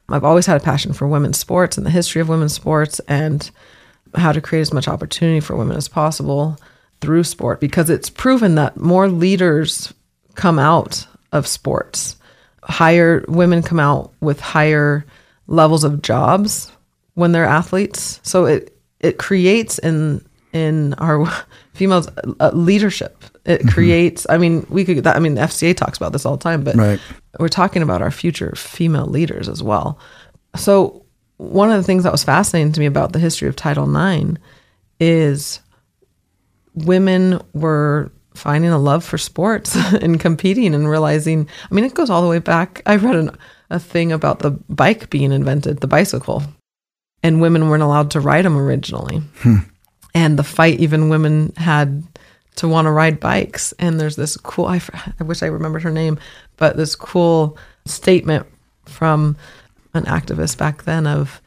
I've 0.10 0.24
always 0.26 0.46
had 0.46 0.58
a 0.60 0.64
passion 0.64 0.92
for 0.94 1.08
women's 1.08 1.38
sports 1.38 1.78
and 1.78 1.86
the 1.86 1.90
history 1.92 2.22
of 2.22 2.28
women's 2.30 2.54
sports 2.54 3.00
and 3.08 3.50
how 4.16 4.32
to 4.34 4.42
create 4.42 4.62
as 4.62 4.74
much 4.74 4.88
opportunity 4.90 5.40
for 5.40 5.56
women 5.56 5.78
as 5.78 5.88
possible 5.88 6.58
through 7.00 7.24
sport 7.24 7.60
because 7.62 7.90
it's 7.90 8.10
proven 8.10 8.56
that 8.56 8.76
more 8.78 9.08
leaders 9.08 9.94
come 10.36 10.60
out 10.60 11.08
of 11.32 11.48
sports. 11.48 12.18
Higher 12.64 13.24
women 13.28 13.62
come 13.64 13.80
out 13.80 14.12
with 14.20 14.40
higher 14.40 15.06
levels 15.52 15.84
of 15.84 16.02
jobs 16.02 16.72
when 17.16 17.32
they're 17.32 17.46
athletes. 17.46 18.20
So 18.24 18.46
it 18.46 18.76
it 19.00 19.18
creates 19.18 19.78
in 19.80 20.24
in 20.54 20.94
our 20.96 21.26
females 21.74 22.08
uh, 22.40 22.52
leadership. 22.54 23.24
It 23.46 23.68
creates. 23.68 24.28
I 24.30 24.38
mean, 24.38 24.66
we 24.70 24.86
could. 24.86 25.04
That, 25.04 25.16
I 25.16 25.20
mean, 25.20 25.34
the 25.36 25.42
FCA 25.42 25.76
talks 25.76 25.98
about 25.98 26.14
this 26.14 26.26
all 26.26 26.38
the 26.38 26.44
time, 26.44 26.64
but 26.64 26.76
Right. 26.76 27.00
we're 27.40 27.48
talking 27.50 27.82
about 27.82 28.02
our 28.02 28.12
future 28.12 28.54
female 28.56 29.08
leaders 29.08 29.50
as 29.50 29.64
well. 29.64 29.98
So 30.56 31.04
one 31.38 31.72
of 31.72 31.78
the 31.78 31.84
things 31.84 32.04
that 32.04 32.12
was 32.12 32.24
fascinating 32.24 32.72
to 32.74 32.80
me 32.80 32.86
about 32.86 33.14
the 33.14 33.20
history 33.20 33.48
of 33.48 33.56
Title 33.56 33.86
IX 33.96 34.38
is 35.00 35.60
women 36.76 37.40
were 37.54 38.12
finding 38.36 38.72
a 38.72 38.78
love 38.78 39.04
for 39.04 39.18
sports 39.18 39.76
and 40.02 40.20
competing 40.20 40.74
and 40.76 40.90
realizing. 40.90 41.48
I 41.70 41.74
mean, 41.74 41.86
it 41.86 41.94
goes 41.94 42.10
all 42.10 42.22
the 42.22 42.30
way 42.30 42.40
back. 42.40 42.82
I 42.86 42.96
read 42.96 43.16
an, 43.16 43.38
a 43.72 43.80
thing 43.80 44.12
about 44.12 44.40
the 44.40 44.52
bike 44.70 45.10
being 45.10 45.32
invented, 45.32 45.80
the 45.80 45.88
bicycle, 45.88 46.44
and 47.24 47.42
women 47.42 47.70
weren't 47.70 47.82
allowed 47.84 48.12
to 48.12 48.20
ride 48.20 48.46
them 48.46 48.58
originally. 48.58 49.22
And 50.14 50.38
the 50.38 50.44
fight 50.44 50.80
even 50.80 51.10
women 51.10 51.54
had 51.58 52.04
to 52.58 52.68
want 52.68 52.86
to 52.86 52.92
ride 52.92 53.20
bikes. 53.20 53.74
And 53.80 54.00
there's 54.00 54.18
this 54.18 54.36
cool—I 54.38 54.82
wish 55.24 55.42
I 55.42 55.48
remembered 55.48 55.84
her 55.84 55.92
name, 55.92 56.20
but 56.58 56.76
this 56.78 56.96
cool 56.96 57.58
statement 57.86 58.46
from 58.86 59.38
an 59.94 60.04
activist 60.04 60.58
back 60.58 60.84
then 60.84 61.08
of 61.08 61.42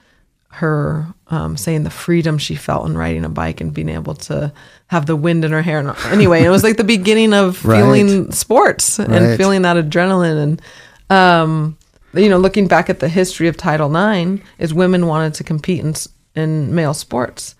her 0.48 1.06
um, 1.28 1.56
saying 1.56 1.82
the 1.82 1.90
freedom 1.90 2.38
she 2.38 2.54
felt 2.54 2.86
in 2.88 2.96
riding 2.96 3.24
a 3.24 3.28
bike 3.28 3.60
and 3.60 3.74
being 3.74 3.88
able 3.88 4.14
to 4.14 4.52
have 4.86 5.04
the 5.06 5.16
wind 5.16 5.44
in 5.44 5.50
her 5.52 5.62
hair. 5.62 5.80
And 5.80 5.90
anyway, 6.12 6.44
it 6.44 6.48
was 6.50 6.62
like 6.62 6.76
the 6.76 6.84
beginning 6.84 7.34
of 7.34 7.64
Right. 7.66 7.80
feeling 7.80 8.30
sports 8.32 8.98
Right. 8.98 9.10
and 9.10 9.36
feeling 9.36 9.62
that 9.62 9.76
adrenaline. 9.76 10.42
And, 10.42 10.62
um, 11.10 11.76
you 12.14 12.28
know, 12.28 12.38
looking 12.38 12.66
back 12.66 12.88
at 12.90 13.00
the 13.00 13.08
history 13.08 13.48
of 13.48 13.56
Title 13.56 13.94
IX, 13.94 14.42
is 14.58 14.72
women 14.74 15.06
wanted 15.06 15.34
to 15.34 15.44
compete 15.44 15.80
in, 15.84 15.94
in 16.34 16.74
male 16.74 16.94
sports. 16.94 17.54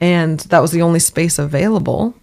And 0.00 0.40
that 0.40 0.60
was 0.60 0.72
the 0.72 0.82
only 0.82 1.00
space 1.00 1.38
available. 1.38 2.14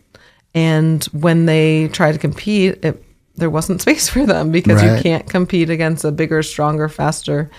And 0.54 1.04
when 1.06 1.46
they 1.46 1.88
tried 1.90 2.14
to 2.14 2.20
compete, 2.20 2.84
it, 2.84 3.04
there 3.36 3.50
wasn't 3.50 3.82
space 3.86 4.10
for 4.10 4.26
them 4.26 4.52
because 4.52 4.82
Right. 4.82 4.96
you 4.98 5.02
can't 5.02 5.30
compete 5.30 5.70
against 5.70 6.04
a 6.04 6.12
bigger, 6.12 6.44
stronger, 6.44 6.90
faster. 6.90 7.50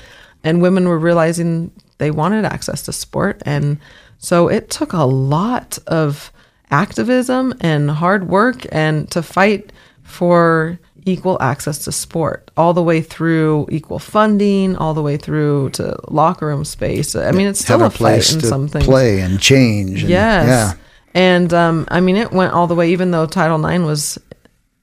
And 0.45 0.61
women 0.63 0.89
were 0.89 0.99
realizing 0.99 1.71
they 1.99 2.11
wanted 2.11 2.45
access 2.45 2.83
to 2.83 2.93
sport. 2.93 3.43
And 3.47 3.79
so 4.19 4.49
it 4.49 4.71
took 4.71 4.93
a 4.93 5.05
lot 5.05 5.79
of 5.87 6.33
activism 6.71 7.55
and 7.61 7.91
hard 7.91 8.29
work 8.29 8.67
and 8.73 9.11
to 9.11 9.23
fight 9.23 9.73
for 10.03 10.79
equal 11.05 11.37
access 11.41 11.79
to 11.85 11.93
sport 11.93 12.51
all 12.57 12.73
the 12.73 12.83
way 12.83 13.01
through 13.01 13.67
equal 13.71 13.99
funding 13.99 14.77
all 14.77 14.95
the 14.95 15.03
way 15.03 15.17
through 15.17 15.69
to 15.71 15.97
locker 16.09 16.47
room 16.47 16.65
space 16.65 17.17
i 17.17 17.33
mean 17.33 17.47
it's 17.47 17.61
still 17.61 17.79
have 17.79 17.93
a, 17.93 17.95
a 17.95 17.97
place 17.97 18.35
to 18.35 18.41
some 18.43 18.69
things 18.69 18.85
play 18.85 19.21
and 19.21 19.41
change. 19.41 20.03
And, 20.03 20.11
Yes. 20.11 20.47
Yeah. 20.47 20.73
And 21.15 21.53
um, 21.53 21.87
I 21.91 22.01
mean, 22.01 22.17
it 22.17 22.33
went 22.33 22.53
all 22.53 22.67
the 22.67 22.75
way, 22.75 22.91
even 22.91 23.11
though 23.11 23.27
Title 23.27 23.65
IX 23.65 23.85
was 23.85 24.19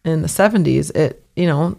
in 0.06 0.22
the 0.22 0.28
70s, 0.28 0.96
it, 0.96 1.24
you 1.36 1.48
know, 1.48 1.78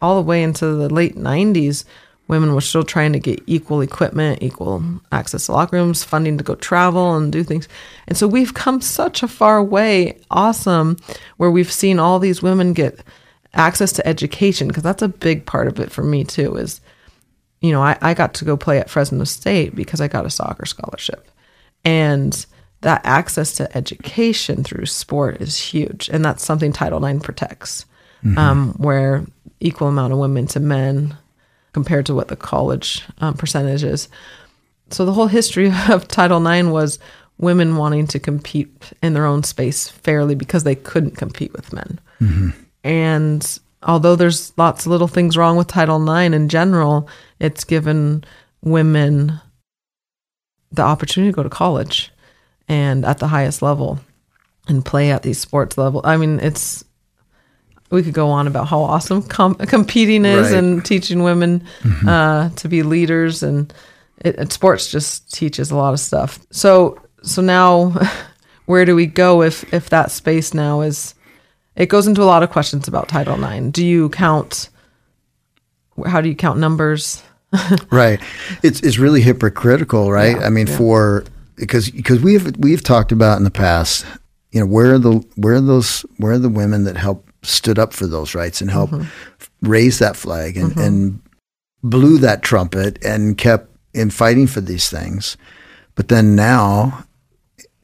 all 0.00 0.16
the 0.16 0.26
way 0.26 0.42
into 0.42 0.66
the 0.66 0.88
late 0.88 1.16
90s, 1.16 1.84
women 2.26 2.54
were 2.54 2.60
still 2.60 2.84
trying 2.84 3.12
to 3.12 3.18
get 3.18 3.42
equal 3.46 3.82
equipment, 3.82 4.42
equal 4.42 4.82
access 5.12 5.46
to 5.46 5.52
locker 5.52 5.76
rooms, 5.76 6.02
funding 6.02 6.38
to 6.38 6.44
go 6.44 6.54
travel 6.54 7.14
and 7.14 7.30
do 7.30 7.44
things. 7.44 7.68
And 8.08 8.16
so 8.16 8.26
we've 8.26 8.54
come 8.54 8.80
such 8.80 9.22
a 9.22 9.28
far 9.28 9.62
way, 9.62 10.18
awesome, 10.30 10.96
where 11.36 11.50
we've 11.50 11.70
seen 11.70 11.98
all 11.98 12.18
these 12.18 12.42
women 12.42 12.72
get 12.72 13.00
access 13.54 13.92
to 13.92 14.06
education, 14.06 14.68
because 14.68 14.82
that's 14.82 15.02
a 15.02 15.08
big 15.08 15.46
part 15.46 15.68
of 15.68 15.78
it 15.78 15.92
for 15.92 16.02
me 16.02 16.24
too, 16.24 16.56
is 16.56 16.80
you 17.62 17.70
know, 17.70 17.80
I, 17.80 17.96
I 18.02 18.12
got 18.12 18.34
to 18.34 18.44
go 18.44 18.56
play 18.56 18.78
at 18.78 18.90
Fresno 18.90 19.24
State 19.24 19.74
because 19.74 20.00
I 20.00 20.08
got 20.08 20.26
a 20.26 20.30
soccer 20.30 20.66
scholarship. 20.66 21.30
And 21.84 22.44
that 22.80 23.00
access 23.04 23.52
to 23.54 23.76
education 23.76 24.64
through 24.64 24.86
sport 24.86 25.40
is 25.40 25.56
huge. 25.56 26.08
And 26.08 26.24
that's 26.24 26.44
something 26.44 26.72
Title 26.72 27.04
IX 27.04 27.22
protects, 27.22 27.86
um, 28.36 28.72
where 28.74 29.24
equal 29.60 29.88
amount 29.88 30.12
of 30.12 30.18
women 30.18 30.46
to 30.48 30.60
men 30.60 31.16
compared 31.72 32.04
to 32.06 32.14
what 32.14 32.28
the 32.28 32.36
college 32.36 33.04
um, 33.18 33.34
percentage 33.34 33.84
is. 33.84 34.08
So 34.90 35.04
the 35.04 35.12
whole 35.12 35.28
history 35.28 35.72
of 35.88 36.08
Title 36.08 36.44
IX 36.44 36.68
was 36.68 36.98
women 37.38 37.76
wanting 37.76 38.08
to 38.08 38.18
compete 38.18 38.92
in 39.02 39.14
their 39.14 39.24
own 39.24 39.44
space 39.44 39.88
fairly 39.88 40.34
because 40.34 40.64
they 40.64 40.74
couldn't 40.74 41.16
compete 41.16 41.52
with 41.52 41.72
men. 41.72 42.00
And 42.84 43.58
although 43.82 44.16
there's 44.16 44.52
lots 44.56 44.86
of 44.86 44.92
little 44.92 45.08
things 45.08 45.36
wrong 45.36 45.56
with 45.56 45.66
Title 45.68 46.02
IX 46.02 46.34
in 46.34 46.48
general, 46.48 47.08
it's 47.38 47.64
given 47.64 48.24
women 48.62 49.40
the 50.70 50.82
opportunity 50.82 51.30
to 51.32 51.36
go 51.36 51.42
to 51.42 51.50
college 51.50 52.10
and 52.68 53.04
at 53.04 53.18
the 53.18 53.28
highest 53.28 53.60
level 53.62 54.00
and 54.68 54.84
play 54.84 55.10
at 55.10 55.22
these 55.22 55.38
sports 55.38 55.76
level. 55.76 56.00
I 56.04 56.16
mean, 56.16 56.40
it's 56.40 56.84
we 57.90 58.02
could 58.02 58.14
go 58.14 58.28
on 58.30 58.46
about 58.46 58.68
how 58.68 58.80
awesome 58.80 59.22
com- 59.22 59.54
competing 59.56 60.24
is 60.24 60.50
Right. 60.50 60.58
and 60.58 60.82
teaching 60.84 61.22
women 61.22 61.62
uh, 62.06 62.48
to 62.50 62.68
be 62.68 62.82
leaders 62.82 63.42
and 63.42 63.72
it, 64.18 64.38
it, 64.38 64.52
sports 64.52 64.90
just 64.90 65.30
teaches 65.32 65.70
a 65.70 65.76
lot 65.76 65.92
of 65.92 66.00
stuff. 66.00 66.38
So 66.50 66.98
so 67.22 67.42
now 67.42 67.92
where 68.66 68.84
do 68.86 68.96
we 68.96 69.04
go 69.06 69.42
if 69.42 69.70
if 69.74 69.90
that 69.90 70.10
space 70.10 70.54
now 70.54 70.80
is 70.80 71.14
it 71.76 71.86
goes 71.86 72.06
into 72.06 72.22
a 72.22 72.24
lot 72.24 72.42
of 72.42 72.50
questions 72.50 72.86
about 72.88 73.08
Title 73.08 73.42
IX. 73.42 73.70
Do 73.70 73.84
you 73.84 74.08
count 74.10 74.68
how 76.06 76.20
do 76.20 76.28
you 76.28 76.34
count 76.36 76.58
numbers? 76.58 77.22
Right. 77.90 78.18
It's 78.62 78.80
it's 78.80 78.98
really 78.98 79.20
hypocritical, 79.20 80.10
right? 80.10 80.36
Yeah, 80.38 80.46
I 80.46 80.48
mean, 80.48 80.66
yeah. 80.66 80.76
for 80.78 81.24
because 81.56 81.90
because 81.90 82.20
we've 82.20 82.56
we've 82.56 82.82
talked 82.82 83.12
about 83.12 83.36
in 83.36 83.44
the 83.44 83.50
past, 83.50 84.06
you 84.52 84.60
know, 84.60 84.64
where 84.66 84.94
are 84.94 84.98
the 84.98 85.22
where 85.36 85.54
are 85.56 85.60
those 85.60 86.00
where 86.16 86.32
are 86.32 86.38
the 86.38 86.48
women 86.48 86.84
that 86.84 86.96
help 86.96 87.28
stood 87.42 87.78
up 87.78 87.92
for 87.92 88.06
those 88.06 88.34
rights 88.34 88.62
and 88.62 88.70
help 88.70 88.90
Mm-hmm. 88.90 89.68
raise 89.68 89.98
that 89.98 90.16
flag 90.16 90.56
and, 90.56 90.74
and 90.78 91.20
blew 91.82 92.16
that 92.18 92.42
trumpet 92.42 93.04
and 93.04 93.36
kept 93.36 93.68
in 93.92 94.08
fighting 94.08 94.46
for 94.46 94.62
these 94.62 94.88
things. 94.88 95.36
But 95.94 96.08
then 96.08 96.34
now, 96.34 97.04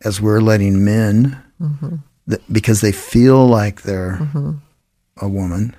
as 0.03 0.19
we're 0.21 0.41
letting 0.41 0.83
men, 0.83 1.43
Mm-hmm. 1.61 1.97
Because 2.51 2.81
they 2.81 2.93
feel 2.93 3.47
like 3.47 3.83
they're 3.83 4.19
mm-hmm. 4.21 4.53
a 5.21 5.29
woman 5.29 5.75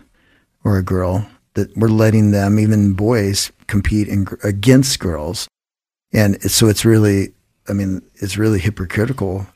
or 0.63 0.77
a 0.77 0.83
girl, 0.83 1.27
that 1.53 1.75
we're 1.75 1.89
letting 1.89 2.31
them, 2.31 2.59
even 2.59 2.93
boys, 2.93 3.51
compete 3.67 4.07
in, 4.07 4.27
against 4.43 4.99
girls. 4.99 5.47
And 6.11 6.41
so 6.41 6.67
it's 6.67 6.85
really, 6.85 7.33
I 7.67 7.73
mean, 7.73 8.01
it's 8.15 8.37
really 8.37 8.59
hypocritical 8.59 9.47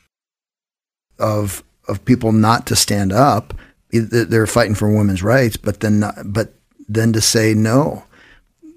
of 1.18 1.62
of 1.86 2.04
people 2.04 2.32
not 2.32 2.66
to 2.66 2.76
stand 2.76 3.12
up. 3.12 3.54
They're 3.90 4.24
they're 4.24 4.46
fighting 4.46 4.74
for 4.74 4.90
women's 4.90 5.22
rights, 5.22 5.56
but 5.56 5.80
then 5.80 6.00
not, 6.00 6.14
but 6.24 6.54
then 6.88 7.12
to 7.12 7.20
say 7.20 7.54
no, 7.54 8.04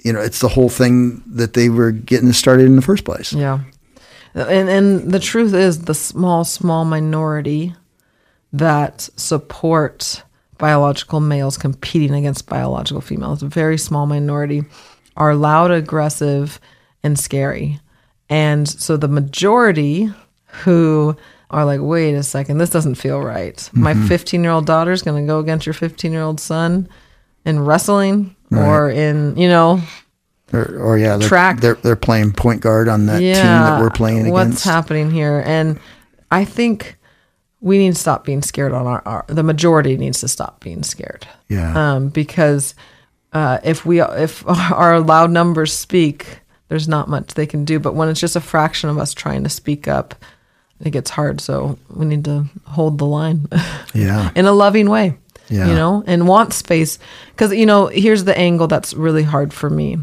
you 0.04 0.14
know, 0.14 0.22
it's 0.22 0.40
the 0.40 0.48
whole 0.48 0.70
thing 0.70 1.24
that 1.26 1.54
they 1.54 1.70
were 1.70 1.92
getting 1.92 2.34
started 2.34 2.66
in 2.66 2.76
the 2.76 2.82
first 2.82 3.06
place. 3.06 3.34
Yeah. 3.34 3.62
And 4.34 4.70
and 4.70 5.12
the 5.12 5.20
truth 5.20 5.54
is 5.54 5.86
the 5.86 5.96
small 5.96 6.44
small 6.44 6.86
minority 6.86 7.74
that 8.54 9.02
support 9.16 10.24
biological 10.58 11.20
males 11.20 11.58
competing 11.58 12.14
against 12.14 12.48
biological 12.48 13.02
females, 13.02 13.44
a 13.44 13.48
very 13.48 13.78
small 13.78 14.06
minority, 14.06 14.64
are 15.16 15.36
loud, 15.36 15.72
aggressive, 15.72 16.60
and 17.04 17.18
scary. 17.18 17.80
And 18.30 18.68
so 18.68 18.98
the 18.98 19.08
majority 19.08 20.10
who 20.64 21.16
are 21.50 21.66
like, 21.66 21.80
wait 21.82 22.14
a 22.14 22.24
second, 22.24 22.58
this 22.58 22.70
doesn't 22.70 22.96
feel 22.96 23.22
right. 23.22 23.70
My 23.74 23.94
mm-hmm. 23.94 24.08
15 24.08 24.44
year 24.44 24.52
old 24.52 24.66
daughter 24.66 24.92
is 24.92 25.02
going 25.02 25.24
to 25.24 25.28
go 25.28 25.40
against 25.40 25.66
your 25.66 25.74
15 25.74 26.12
year 26.12 26.22
old 26.22 26.40
son 26.40 26.90
in 27.46 27.60
wrestling 27.60 28.36
or 28.52 28.90
in, 28.90 29.38
you 29.38 29.48
know, 29.48 29.82
Or, 30.54 30.78
or 30.78 30.98
yeah, 30.98 31.18
they're, 31.18 31.28
Track. 31.28 31.60
They're 31.60 31.76
they're 31.76 31.96
playing 31.96 32.34
point 32.34 32.62
guard 32.62 32.88
on 32.88 33.06
that 33.08 33.20
team 33.20 33.34
that 33.34 33.82
we're 33.82 33.90
playing 33.90 34.20
against. 34.20 34.34
what's 34.34 34.64
happening 34.64 35.12
here 35.12 35.44
and 35.46 35.78
i 36.32 36.46
think 36.46 36.98
we 37.62 37.78
need 37.78 37.94
to 37.94 38.00
stop 38.00 38.24
being 38.26 38.42
scared 38.42 38.72
on 38.74 38.86
our, 38.86 39.02
our 39.06 39.26
the 39.28 39.44
majority 39.44 39.98
needs 39.98 40.20
to 40.22 40.28
stop 40.28 40.60
being 40.64 40.84
scared 40.84 41.28
Yeah. 41.50 41.96
um, 41.96 42.10
because 42.10 42.76
uh, 43.34 43.60
if 43.64 43.86
we 43.86 44.02
if 44.02 44.48
our 44.72 45.00
loud 45.00 45.32
numbers 45.32 45.74
speak 45.74 46.40
there's 46.70 46.88
not 46.88 47.08
much 47.10 47.34
they 47.34 47.46
can 47.46 47.66
do 47.66 47.80
but 47.80 47.96
when 47.96 48.10
it's 48.10 48.20
just 48.20 48.36
a 48.36 48.42
fraction 48.42 48.90
of 48.90 48.98
us 48.98 49.14
trying 49.14 49.44
to 49.44 49.50
speak 49.50 49.88
up 49.88 50.16
it 50.80 50.92
gets 50.92 51.10
hard 51.10 51.42
so 51.42 51.78
we 51.90 52.06
need 52.06 52.24
to 52.26 52.46
hold 52.66 52.98
the 53.00 53.06
line 53.06 53.48
yeah. 53.94 54.30
in 54.36 54.46
a 54.46 54.52
loving 54.52 54.90
way 54.90 55.18
Yeah. 55.50 55.68
you 55.68 55.74
know 55.74 56.04
and 56.06 56.28
want 56.28 56.54
space 56.54 57.00
because 57.32 57.54
you 57.54 57.66
know 57.66 57.88
here's 57.88 58.24
the 58.26 58.38
angle 58.38 58.68
that's 58.68 58.94
really 58.94 59.24
hard 59.24 59.54
for 59.54 59.70
me 59.70 59.98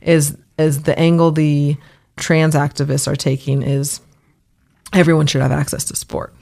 is 0.00 0.36
is 0.58 0.82
the 0.84 0.96
angle 0.98 1.32
the 1.32 1.76
trans 2.16 2.54
activists 2.54 3.08
are 3.08 3.16
taking 3.16 3.62
is 3.62 4.00
everyone 4.92 5.26
should 5.26 5.42
have 5.42 5.52
access 5.52 5.84
to 5.84 5.96
sport 5.96 6.32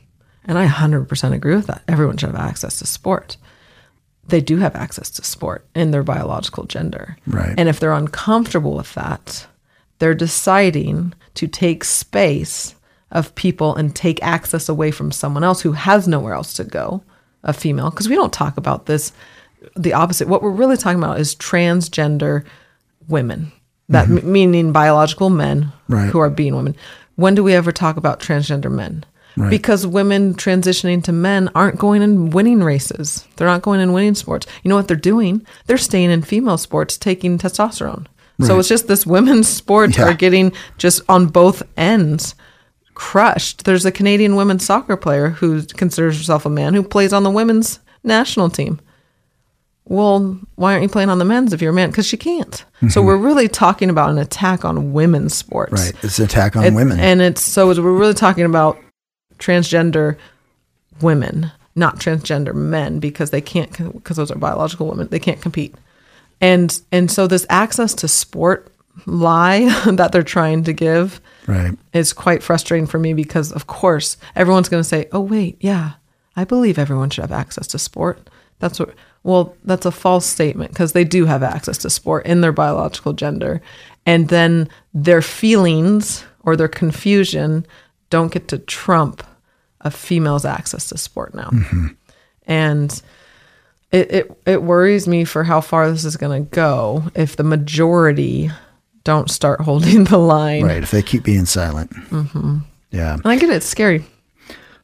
and 0.48 0.58
i 0.58 0.66
100% 0.66 1.32
agree 1.32 1.54
with 1.54 1.66
that 1.68 1.82
everyone 1.86 2.16
should 2.16 2.30
have 2.30 2.38
access 2.50 2.78
to 2.80 2.86
sport 2.86 3.36
they 4.26 4.40
do 4.40 4.56
have 4.58 4.74
access 4.76 5.08
to 5.10 5.24
sport 5.24 5.64
in 5.74 5.90
their 5.92 6.02
biological 6.02 6.64
gender 6.64 7.16
Right. 7.26 7.54
and 7.56 7.68
if 7.68 7.78
they're 7.78 7.92
uncomfortable 7.92 8.74
with 8.74 8.92
that 8.94 9.46
they're 10.00 10.14
deciding 10.14 11.12
to 11.34 11.46
take 11.46 11.84
space 11.84 12.74
of 13.10 13.34
people 13.34 13.74
and 13.74 13.94
take 13.96 14.22
access 14.22 14.68
away 14.68 14.90
from 14.90 15.10
someone 15.12 15.42
else 15.44 15.60
who 15.62 15.72
has 15.72 16.06
nowhere 16.06 16.34
else 16.34 16.52
to 16.52 16.62
go, 16.62 17.02
a 17.42 17.52
female. 17.54 17.88
Because 17.90 18.08
we 18.08 18.14
don't 18.14 18.32
talk 18.32 18.56
about 18.58 18.84
this, 18.86 19.12
the 19.74 19.94
opposite. 19.94 20.28
What 20.28 20.42
we're 20.42 20.50
really 20.50 20.76
talking 20.76 20.98
about 21.02 21.18
is 21.18 21.34
transgender 21.34 22.44
women, 23.08 23.50
that 23.88 24.08
m- 24.08 24.30
meaning 24.30 24.72
biological 24.72 25.30
men 25.30 25.64
Mm-hmm. 25.88 25.92
Right. 25.94 26.10
who 26.10 26.18
are 26.20 26.28
being 26.30 26.54
women. 26.54 26.76
When 27.16 27.34
do 27.34 27.42
we 27.42 27.54
ever 27.54 27.72
talk 27.72 27.96
about 27.96 28.20
transgender 28.20 28.70
men? 28.70 29.04
Right. 29.38 29.50
Because 29.50 29.86
women 29.86 30.34
transitioning 30.34 31.02
to 31.04 31.12
men 31.12 31.48
aren't 31.54 31.78
going 31.78 32.02
and 32.02 32.32
winning 32.32 32.62
races. 32.62 33.26
They're 33.36 33.46
not 33.46 33.62
going 33.62 33.80
and 33.80 33.94
winning 33.94 34.14
sports. 34.14 34.46
You 34.62 34.68
know 34.68 34.76
what 34.76 34.88
they're 34.88 34.96
doing? 34.96 35.46
They're 35.66 35.78
staying 35.78 36.10
in 36.10 36.22
female 36.22 36.58
sports, 36.58 36.96
taking 36.98 37.38
testosterone. 37.38 38.06
So 38.40 38.58
it's 38.58 38.68
just 38.68 38.86
this 38.88 39.04
women's 39.06 39.48
sports 39.62 39.98
Yeah. 39.98 40.04
are 40.10 40.14
getting 40.14 40.52
just 40.76 41.02
on 41.08 41.26
both 41.26 41.62
ends 41.76 42.34
crushed. 42.94 43.64
There's 43.64 43.84
a 43.86 43.92
Canadian 43.92 44.34
women's 44.36 44.64
soccer 44.64 44.96
player 44.96 45.30
who 45.30 45.62
considers 45.64 46.16
herself 46.18 46.44
a 46.46 46.50
man 46.50 46.74
who 46.74 46.82
plays 46.82 47.12
on 47.12 47.22
the 47.22 47.30
women's 47.30 47.78
national 48.04 48.50
team. 48.50 48.80
Well, 49.84 50.38
why 50.56 50.72
aren't 50.72 50.82
you 50.82 50.88
playing 50.88 51.08
on 51.08 51.18
the 51.18 51.24
men's 51.24 51.52
if 51.52 51.62
you're 51.62 51.70
a 51.70 51.74
man? 51.74 51.90
Because 51.90 52.06
she 52.06 52.16
can't. 52.18 52.62
So 52.90 53.00
we're 53.02 53.16
really 53.16 53.48
talking 53.48 53.88
about 53.88 54.10
an 54.10 54.18
attack 54.18 54.64
on 54.64 54.92
women's 54.92 55.34
sports. 55.34 55.72
Mm-hmm. 55.72 55.96
Right. 55.96 56.04
It's 56.04 56.18
an 56.18 56.26
attack 56.26 56.56
on 56.56 56.64
It- 56.64 56.74
women. 56.74 57.00
And 57.00 57.22
it's 57.22 57.40
so 57.42 57.66
we're 57.68 57.92
really 57.92 58.14
talking 58.14 58.44
about 58.44 58.78
transgender 59.38 60.16
women, 61.00 61.52
not 61.74 61.98
transgender 61.98 62.54
men, 62.54 62.98
because 62.98 63.30
they 63.30 63.40
can't 63.40 63.70
because 63.92 64.16
those 64.16 64.30
are 64.30 64.38
biological 64.38 64.88
women. 64.88 65.08
They 65.08 65.18
can't 65.18 65.40
compete. 65.40 65.74
And 66.40 66.80
and 66.92 67.10
so 67.10 67.26
this 67.26 67.46
access 67.48 67.94
to 67.94 68.08
sport 68.08 68.72
lie 69.06 69.68
that 69.90 70.12
they're 70.12 70.22
trying 70.22 70.64
to 70.64 70.72
give 70.72 71.20
right. 71.46 71.76
is 71.92 72.12
quite 72.12 72.42
frustrating 72.42 72.86
for 72.86 72.98
me 72.98 73.12
because 73.14 73.52
of 73.52 73.66
course 73.66 74.16
everyone's 74.36 74.68
going 74.68 74.82
to 74.82 74.88
say, 74.88 75.08
"Oh 75.12 75.20
wait, 75.20 75.56
yeah, 75.60 75.92
I 76.36 76.44
believe 76.44 76.78
everyone 76.78 77.10
should 77.10 77.22
have 77.22 77.32
access 77.32 77.66
to 77.68 77.78
sport." 77.78 78.28
That's 78.60 78.78
what 78.78 78.94
well, 79.22 79.56
that's 79.64 79.86
a 79.86 79.90
false 79.90 80.26
statement 80.26 80.70
because 80.70 80.92
they 80.92 81.04
do 81.04 81.26
have 81.26 81.42
access 81.42 81.78
to 81.78 81.90
sport 81.90 82.26
in 82.26 82.40
their 82.40 82.52
biological 82.52 83.12
gender. 83.12 83.60
And 84.06 84.28
then 84.28 84.68
their 84.94 85.22
feelings 85.22 86.24
or 86.44 86.56
their 86.56 86.68
confusion 86.68 87.66
don't 88.10 88.32
get 88.32 88.48
to 88.48 88.58
trump 88.58 89.22
a 89.80 89.90
female's 89.90 90.44
access 90.44 90.88
to 90.88 90.98
sport 90.98 91.34
now. 91.34 91.50
And 92.46 93.02
it, 93.90 94.10
it 94.12 94.40
it 94.46 94.62
worries 94.62 95.06
me 95.06 95.24
for 95.24 95.44
how 95.44 95.60
far 95.60 95.90
this 95.90 96.04
is 96.04 96.16
going 96.16 96.44
to 96.44 96.50
go 96.50 97.04
if 97.14 97.36
the 97.36 97.44
majority 97.44 98.50
don't 99.04 99.30
start 99.30 99.60
holding 99.62 100.04
the 100.04 100.18
line. 100.18 100.64
Right. 100.64 100.82
If 100.82 100.90
they 100.90 101.02
keep 101.02 101.24
being 101.24 101.46
silent. 101.46 101.90
Mm-hmm. 101.90 102.58
Yeah. 102.90 103.14
And 103.14 103.26
I 103.26 103.36
get 103.36 103.50
it, 103.50 103.56
it's 103.56 103.66
scary. 103.66 104.04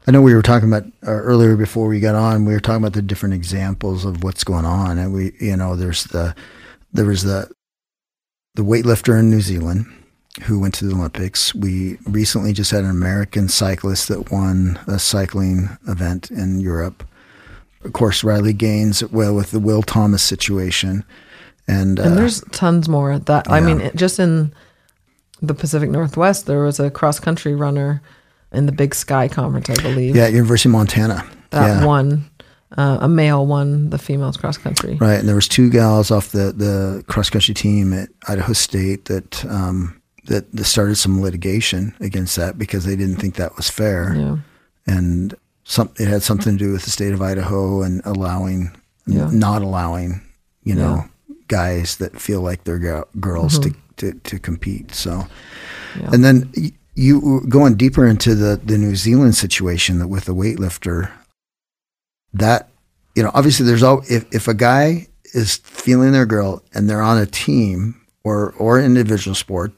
I 0.06 0.10
know 0.10 0.20
we 0.20 0.34
were 0.34 0.42
talking 0.42 0.68
about 0.68 0.84
uh, 1.06 1.10
earlier 1.10 1.56
before 1.56 1.86
we 1.88 1.98
got 1.98 2.14
on. 2.14 2.44
We 2.44 2.52
were 2.52 2.60
talking 2.60 2.82
about 2.82 2.92
the 2.92 3.02
different 3.02 3.34
examples 3.34 4.04
of 4.04 4.22
what's 4.22 4.44
going 4.44 4.66
on, 4.66 4.98
and 4.98 5.14
we, 5.14 5.32
you 5.40 5.56
know, 5.56 5.76
there's 5.76 6.04
the 6.04 6.34
there 6.92 7.06
was 7.06 7.22
the 7.22 7.50
the 8.54 8.62
weightlifter 8.62 9.18
in 9.18 9.30
New 9.30 9.40
Zealand 9.40 9.86
who 10.42 10.58
went 10.58 10.74
to 10.74 10.84
the 10.84 10.94
Olympics. 10.94 11.54
We 11.54 11.98
recently 12.06 12.52
just 12.52 12.70
had 12.70 12.84
an 12.84 12.90
American 12.90 13.48
cyclist 13.48 14.08
that 14.08 14.30
won 14.32 14.78
a 14.86 14.98
cycling 14.98 15.68
event 15.86 16.30
in 16.30 16.60
Europe. 16.60 17.06
Of 17.84 17.92
course, 17.92 18.24
Riley 18.24 18.52
Gaines, 18.52 19.04
well, 19.04 19.34
with 19.34 19.50
the 19.50 19.60
Will 19.60 19.82
Thomas 19.82 20.22
situation, 20.22 21.04
and, 21.66 21.98
uh, 21.98 22.04
And 22.04 22.16
there's 22.16 22.42
tons 22.52 22.88
more 22.88 23.18
that 23.18 23.50
I 23.50 23.58
yeah. 23.58 23.66
mean, 23.66 23.80
it, 23.80 23.96
just 23.96 24.18
in 24.18 24.52
the 25.40 25.54
Pacific 25.54 25.90
Northwest, 25.90 26.46
there 26.46 26.62
was 26.62 26.78
a 26.80 26.90
cross 26.90 27.18
country 27.20 27.54
runner 27.54 28.02
in 28.52 28.66
the 28.66 28.72
Big 28.72 28.94
Sky 28.94 29.28
Conference, 29.28 29.70
I 29.70 29.82
believe. 29.82 30.14
yeah, 30.14 30.28
University 30.28 30.68
of 30.68 30.72
Montana. 30.72 31.24
that 31.50 31.80
yeah. 31.80 31.86
won. 31.86 32.30
Uh, 32.76 32.98
a 33.02 33.08
male 33.08 33.46
won 33.46 33.90
the 33.90 33.98
females 33.98 34.36
cross 34.36 34.58
country. 34.58 34.96
Right, 34.96 35.14
and 35.14 35.28
there 35.28 35.36
was 35.36 35.46
two 35.46 35.70
gals 35.70 36.10
off 36.10 36.32
the, 36.32 36.50
the 36.52 37.04
cross 37.06 37.30
country 37.30 37.54
team 37.54 37.92
at 37.92 38.08
Idaho 38.26 38.52
State 38.52 39.04
that 39.04 39.44
um, 39.44 40.00
that, 40.26 40.50
that 40.52 40.64
started 40.64 40.96
some 40.96 41.20
litigation 41.22 41.94
against 42.00 42.36
that 42.36 42.58
because 42.58 42.84
they 42.84 42.96
didn't 42.96 43.16
think 43.16 43.34
that 43.36 43.56
was 43.56 43.68
fair, 43.70 44.14
Yeah. 44.16 44.36
and 44.86 45.34
some 45.64 45.90
it 45.98 46.08
had 46.08 46.22
something 46.22 46.58
to 46.58 46.64
do 46.64 46.72
with 46.72 46.84
the 46.84 46.90
state 46.90 47.12
of 47.12 47.22
Idaho 47.22 47.82
and 47.82 48.02
allowing, 48.04 48.70
Yeah. 49.06 49.30
not 49.32 49.62
allowing, 49.62 50.20
you 50.62 50.74
know, 50.74 51.04
guys 51.48 51.96
that 51.96 52.20
feel 52.20 52.40
like 52.40 52.64
they're 52.64 52.78
girl, 52.78 53.04
girls 53.20 53.58
to, 53.60 53.74
to 53.96 54.12
to 54.12 54.38
compete. 54.38 54.94
So, 54.94 55.10
Mm-hmm. 55.10 56.00
Yeah. 56.00 56.10
and 56.12 56.24
then 56.24 56.52
you 56.96 57.44
going 57.48 57.74
deeper 57.76 58.06
into 58.06 58.34
the 58.34 58.60
the 58.64 58.76
New 58.78 58.96
Zealand 58.96 59.34
situation 59.36 59.98
that 60.00 60.08
with 60.08 60.24
the 60.26 60.34
weightlifter, 60.34 61.10
that 62.32 62.68
you 63.14 63.22
know 63.22 63.30
obviously 63.34 63.64
there's 63.66 63.82
all 63.82 64.02
if 64.10 64.24
if 64.34 64.48
a 64.48 64.54
guy 64.54 65.06
is 65.34 65.56
feeling 65.56 66.12
their 66.12 66.26
girl 66.26 66.62
and 66.74 66.88
they're 66.88 67.02
on 67.02 67.18
a 67.18 67.26
team 67.26 68.00
or 68.24 68.52
or 68.58 68.80
individual 68.80 69.34
sport 69.34 69.72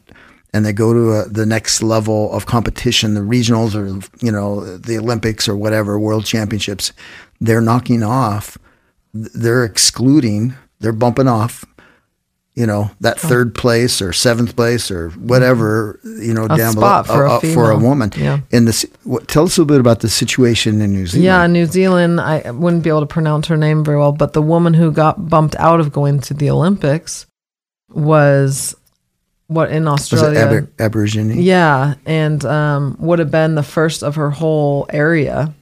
and 0.52 0.64
they 0.64 0.72
go 0.72 0.92
to 0.92 1.12
a, 1.12 1.28
the 1.28 1.46
next 1.46 1.82
level 1.82 2.32
of 2.32 2.46
competition 2.46 3.14
the 3.14 3.20
regionals 3.20 3.74
or 3.74 3.86
you 4.24 4.32
know 4.32 4.76
the 4.76 4.98
olympics 4.98 5.48
or 5.48 5.56
whatever 5.56 5.98
world 5.98 6.24
championships 6.24 6.92
they're 7.40 7.60
knocking 7.60 8.02
off 8.02 8.58
they're 9.12 9.64
excluding 9.64 10.54
they're 10.80 10.92
bumping 10.92 11.28
off 11.28 11.64
you 12.56 12.66
know 12.66 12.90
that 13.00 13.20
third 13.20 13.54
place 13.54 14.00
or 14.00 14.12
seventh 14.14 14.56
place 14.56 14.90
or 14.90 15.10
whatever 15.10 16.00
you 16.04 16.32
know 16.32 16.46
A 16.46 16.56
down 16.56 16.74
below 16.74 17.02
for 17.02 17.24
a 17.26 17.32
uh, 17.32 17.36
uh, 17.36 17.40
for 17.40 17.70
a 17.70 17.78
woman. 17.78 18.10
Yeah. 18.16 18.40
in 18.50 18.64
this 18.64 18.86
what, 19.04 19.28
tell 19.28 19.44
us 19.44 19.58
a 19.58 19.60
little 19.60 19.74
bit 19.74 19.80
about 19.80 20.00
the 20.00 20.08
situation 20.08 20.80
in 20.80 20.92
New 20.92 21.06
Zealand. 21.06 21.24
Yeah, 21.24 21.46
New 21.46 21.66
Zealand, 21.66 22.18
I 22.18 22.50
wouldn't 22.50 22.82
be 22.82 22.88
able 22.88 23.00
to 23.00 23.06
pronounce 23.06 23.46
her 23.48 23.58
name 23.58 23.84
very 23.84 23.98
well, 23.98 24.12
but 24.12 24.32
the 24.32 24.40
woman 24.40 24.72
who 24.72 24.90
got 24.90 25.28
bumped 25.28 25.54
out 25.56 25.80
of 25.80 25.92
going 25.92 26.20
to 26.20 26.34
the 26.34 26.48
Olympics 26.48 27.26
was 27.90 28.74
what 29.48 29.70
in 29.70 29.84
was 29.84 30.12
it 30.12 30.14
Australia? 30.14 30.40
Aber- 30.40 30.68
Aborigine 30.78 31.30
Yeah, 31.40 31.94
and 32.04 32.44
um, 32.44 32.96
would 32.98 33.18
have 33.18 33.30
been 33.30 33.54
the 33.54 33.62
first 33.62 34.02
of 34.02 34.16
her 34.16 34.30
whole 34.30 34.86
area 34.90 35.54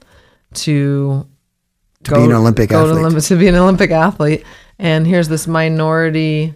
to, 0.55 1.27
To 2.05 2.15
be 2.15 2.25
an 2.25 2.33
Olympic 2.33 2.71
go 2.71 2.85
athlete. 2.89 3.11
To, 3.11 3.17
Olymp- 3.17 3.29
to 3.29 3.37
be 3.37 3.49
an 3.49 3.55
Olympic 3.57 3.91
athlete. 3.91 4.45
And 4.79 5.07
here's 5.07 5.29
this 5.29 5.47
minority 5.47 6.55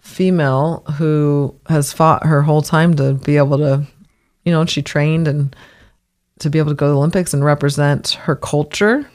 female 0.00 0.84
who 0.96 1.54
has 1.68 1.92
fought 1.92 2.24
her 2.26 2.42
whole 2.42 2.62
time 2.62 2.94
to 2.94 3.14
be 3.14 3.36
able 3.36 3.58
to, 3.58 3.86
you 4.44 4.52
know, 4.52 4.64
she 4.66 4.82
trained 4.82 5.26
and 5.28 5.54
to 6.40 6.50
be 6.50 6.58
able 6.58 6.70
to 6.70 6.74
go 6.74 6.86
to 6.86 6.90
the 6.92 6.96
Olympics 6.98 7.32
and 7.34 7.44
represent 7.44 8.10
her 8.22 8.36
culture 8.36 9.08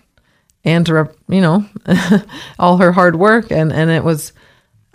and 0.66 0.86
to, 0.88 0.94
rep, 0.94 1.16
you 1.28 1.42
know, 1.42 1.66
all 2.60 2.78
her 2.78 2.92
hard 2.92 3.16
work. 3.16 3.52
And, 3.52 3.72
and 3.72 3.90
it 3.90 4.04
was 4.04 4.34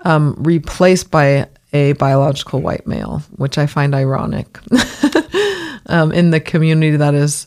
um, 0.01 0.35
replaced 0.39 1.11
by 1.11 1.49
a 1.75 1.93
biological 1.95 2.61
white 2.63 2.87
male, 2.87 3.23
which 3.37 3.59
I 3.59 3.67
find 3.67 3.95
ironic. 3.95 4.59
um, 5.87 6.13
in 6.13 6.31
the 6.31 6.41
community 6.41 6.97
that 6.97 7.15
is 7.15 7.47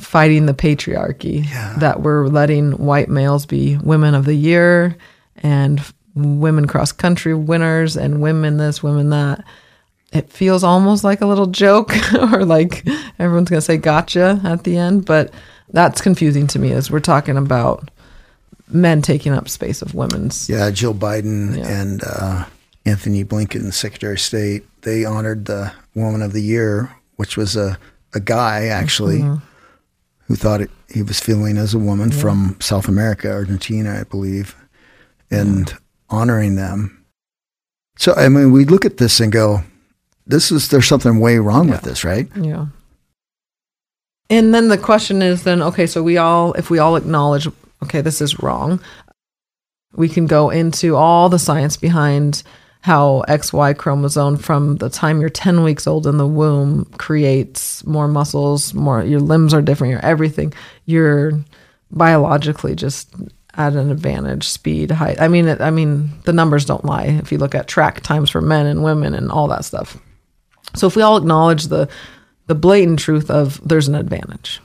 fighting 0.00 0.46
the 0.46 0.54
patriarchy. 0.54 1.44
Yeah. 1.48 1.76
That 1.78 2.00
we're 2.00 2.26
letting 2.26 2.72
white 2.72 3.08
males 3.08 3.46
be 3.46 3.76
women 3.76 4.14
of 4.14 4.24
the 4.24 4.34
year 4.34 4.96
and 5.42 5.80
women 6.14 6.66
cross 6.66 6.90
country 6.92 7.34
winners 7.34 7.96
and 7.96 8.20
women 8.20 8.56
this, 8.56 8.82
women 8.82 9.10
that. 9.10 9.44
It 10.10 10.30
feels 10.32 10.64
almost 10.64 11.04
like 11.04 11.20
a 11.20 11.26
little 11.26 11.46
joke 11.48 11.92
or 12.14 12.44
like 12.46 12.86
everyone's 13.18 13.50
going 13.50 13.58
to 13.58 13.60
say 13.60 13.76
gotcha 13.76 14.40
at 14.42 14.64
the 14.64 14.78
end, 14.78 15.04
but 15.04 15.32
that's 15.70 16.00
confusing 16.00 16.46
to 16.48 16.58
me 16.58 16.72
as 16.72 16.90
we're 16.90 17.00
talking 17.00 17.36
about 17.36 17.90
men 18.70 19.02
taking 19.02 19.32
up 19.32 19.50
space 19.50 19.82
of 19.82 19.94
women's. 19.94 20.48
Yeah, 20.48 20.70
Jill 20.70 20.94
Biden 20.94 21.58
Yeah. 21.58 21.68
and 21.68 22.02
uh, 22.06 22.44
Antony 22.88 23.24
Blinken, 23.24 23.72
Secretary 23.72 24.14
of 24.14 24.20
State, 24.20 24.64
they 24.82 25.04
honored 25.04 25.44
the 25.44 25.72
Woman 25.94 26.22
of 26.22 26.32
the 26.32 26.42
Year, 26.42 26.90
which 27.16 27.36
was 27.36 27.56
a, 27.56 27.78
a 28.14 28.20
guy 28.20 28.66
actually 28.66 29.20
Mm-hmm. 29.20 29.44
who 30.26 30.36
thought 30.36 30.60
it, 30.60 30.70
he 30.88 31.02
was 31.02 31.20
feeling 31.20 31.56
as 31.56 31.74
a 31.74 31.78
woman 31.78 32.10
from 32.10 32.56
South 32.60 32.88
America, 32.88 33.30
Argentina, 33.30 34.00
I 34.00 34.04
believe, 34.04 34.54
and 35.30 35.72
honoring 36.10 36.56
them. 36.56 37.04
So, 37.96 38.14
I 38.14 38.28
mean, 38.28 38.52
we 38.52 38.64
look 38.64 38.84
at 38.84 38.98
this 38.98 39.20
and 39.20 39.32
go, 39.32 39.62
this 40.26 40.52
is, 40.52 40.68
there's 40.68 40.86
something 40.86 41.18
way 41.18 41.38
wrong 41.38 41.68
with 41.68 41.82
this, 41.82 42.04
right? 42.04 42.28
Yeah. 42.36 42.66
And 44.30 44.54
then 44.54 44.68
the 44.68 44.76
question 44.78 45.22
is 45.22 45.42
then 45.44 45.62
okay, 45.62 45.86
so 45.86 46.02
we 46.02 46.18
all 46.18 46.52
if 46.52 46.68
we 46.68 46.78
all 46.78 46.96
acknowledge 46.96 47.48
okay, 47.82 48.02
this 48.02 48.20
is 48.20 48.38
wrong, 48.42 48.80
we 49.94 50.08
can 50.08 50.26
go 50.26 50.50
into 50.50 50.96
all 50.96 51.30
the 51.30 51.38
science 51.38 51.78
behind 51.78 52.42
how 52.88 53.22
XY 53.28 53.76
chromosome 53.76 54.38
from 54.38 54.76
the 54.76 54.88
time 54.88 55.20
you're 55.20 55.28
10 55.28 55.62
weeks 55.62 55.86
old 55.86 56.06
in 56.06 56.16
the 56.16 56.26
womb 56.26 56.86
creates 56.96 57.84
more 57.84 58.08
muscles, 58.08 58.72
more 58.72 59.04
your 59.04 59.20
limbs 59.20 59.52
are 59.52 59.60
different, 59.60 59.90
your 59.90 60.00
everything. 60.02 60.54
You're 60.86 61.32
biologically 61.90 62.74
just 62.74 63.14
at 63.58 63.74
an 63.74 63.90
advantage, 63.90 64.48
speed, 64.48 64.90
height. 64.90 65.20
I 65.20 65.28
mean, 65.28 65.48
it, 65.48 65.60
I 65.60 65.68
mean, 65.68 66.10
the 66.24 66.32
numbers 66.32 66.64
don't 66.64 66.84
lie. 66.86 67.04
If 67.04 67.30
you 67.30 67.36
look 67.36 67.54
at 67.54 67.68
track 67.68 68.00
times 68.00 68.30
for 68.30 68.40
men 68.40 68.64
and 68.64 68.82
women 68.82 69.12
and 69.12 69.30
all 69.30 69.48
that 69.48 69.66
stuff. 69.66 69.98
So 70.74 70.86
if 70.86 70.96
we 70.96 71.02
all 71.02 71.18
acknowledge 71.18 71.64
the 71.64 71.90
the 72.46 72.54
blatant 72.54 73.00
truth 73.00 73.30
of 73.30 73.60
there's 73.68 73.88
an 73.88 73.96
advantage, 73.96 74.62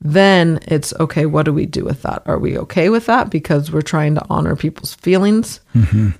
then 0.00 0.58
it's 0.66 0.94
okay. 0.94 1.26
What 1.26 1.44
do 1.44 1.52
we 1.52 1.66
do 1.66 1.84
with 1.84 2.00
that? 2.00 2.22
Are 2.24 2.38
we 2.38 2.56
okay 2.56 2.88
with 2.88 3.04
that 3.06 3.28
because 3.28 3.70
we're 3.70 3.82
trying 3.82 4.14
to 4.14 4.24
honor 4.30 4.56
people's 4.56 4.94
feelings? 4.94 5.60
Mm-hmm. 5.74 6.12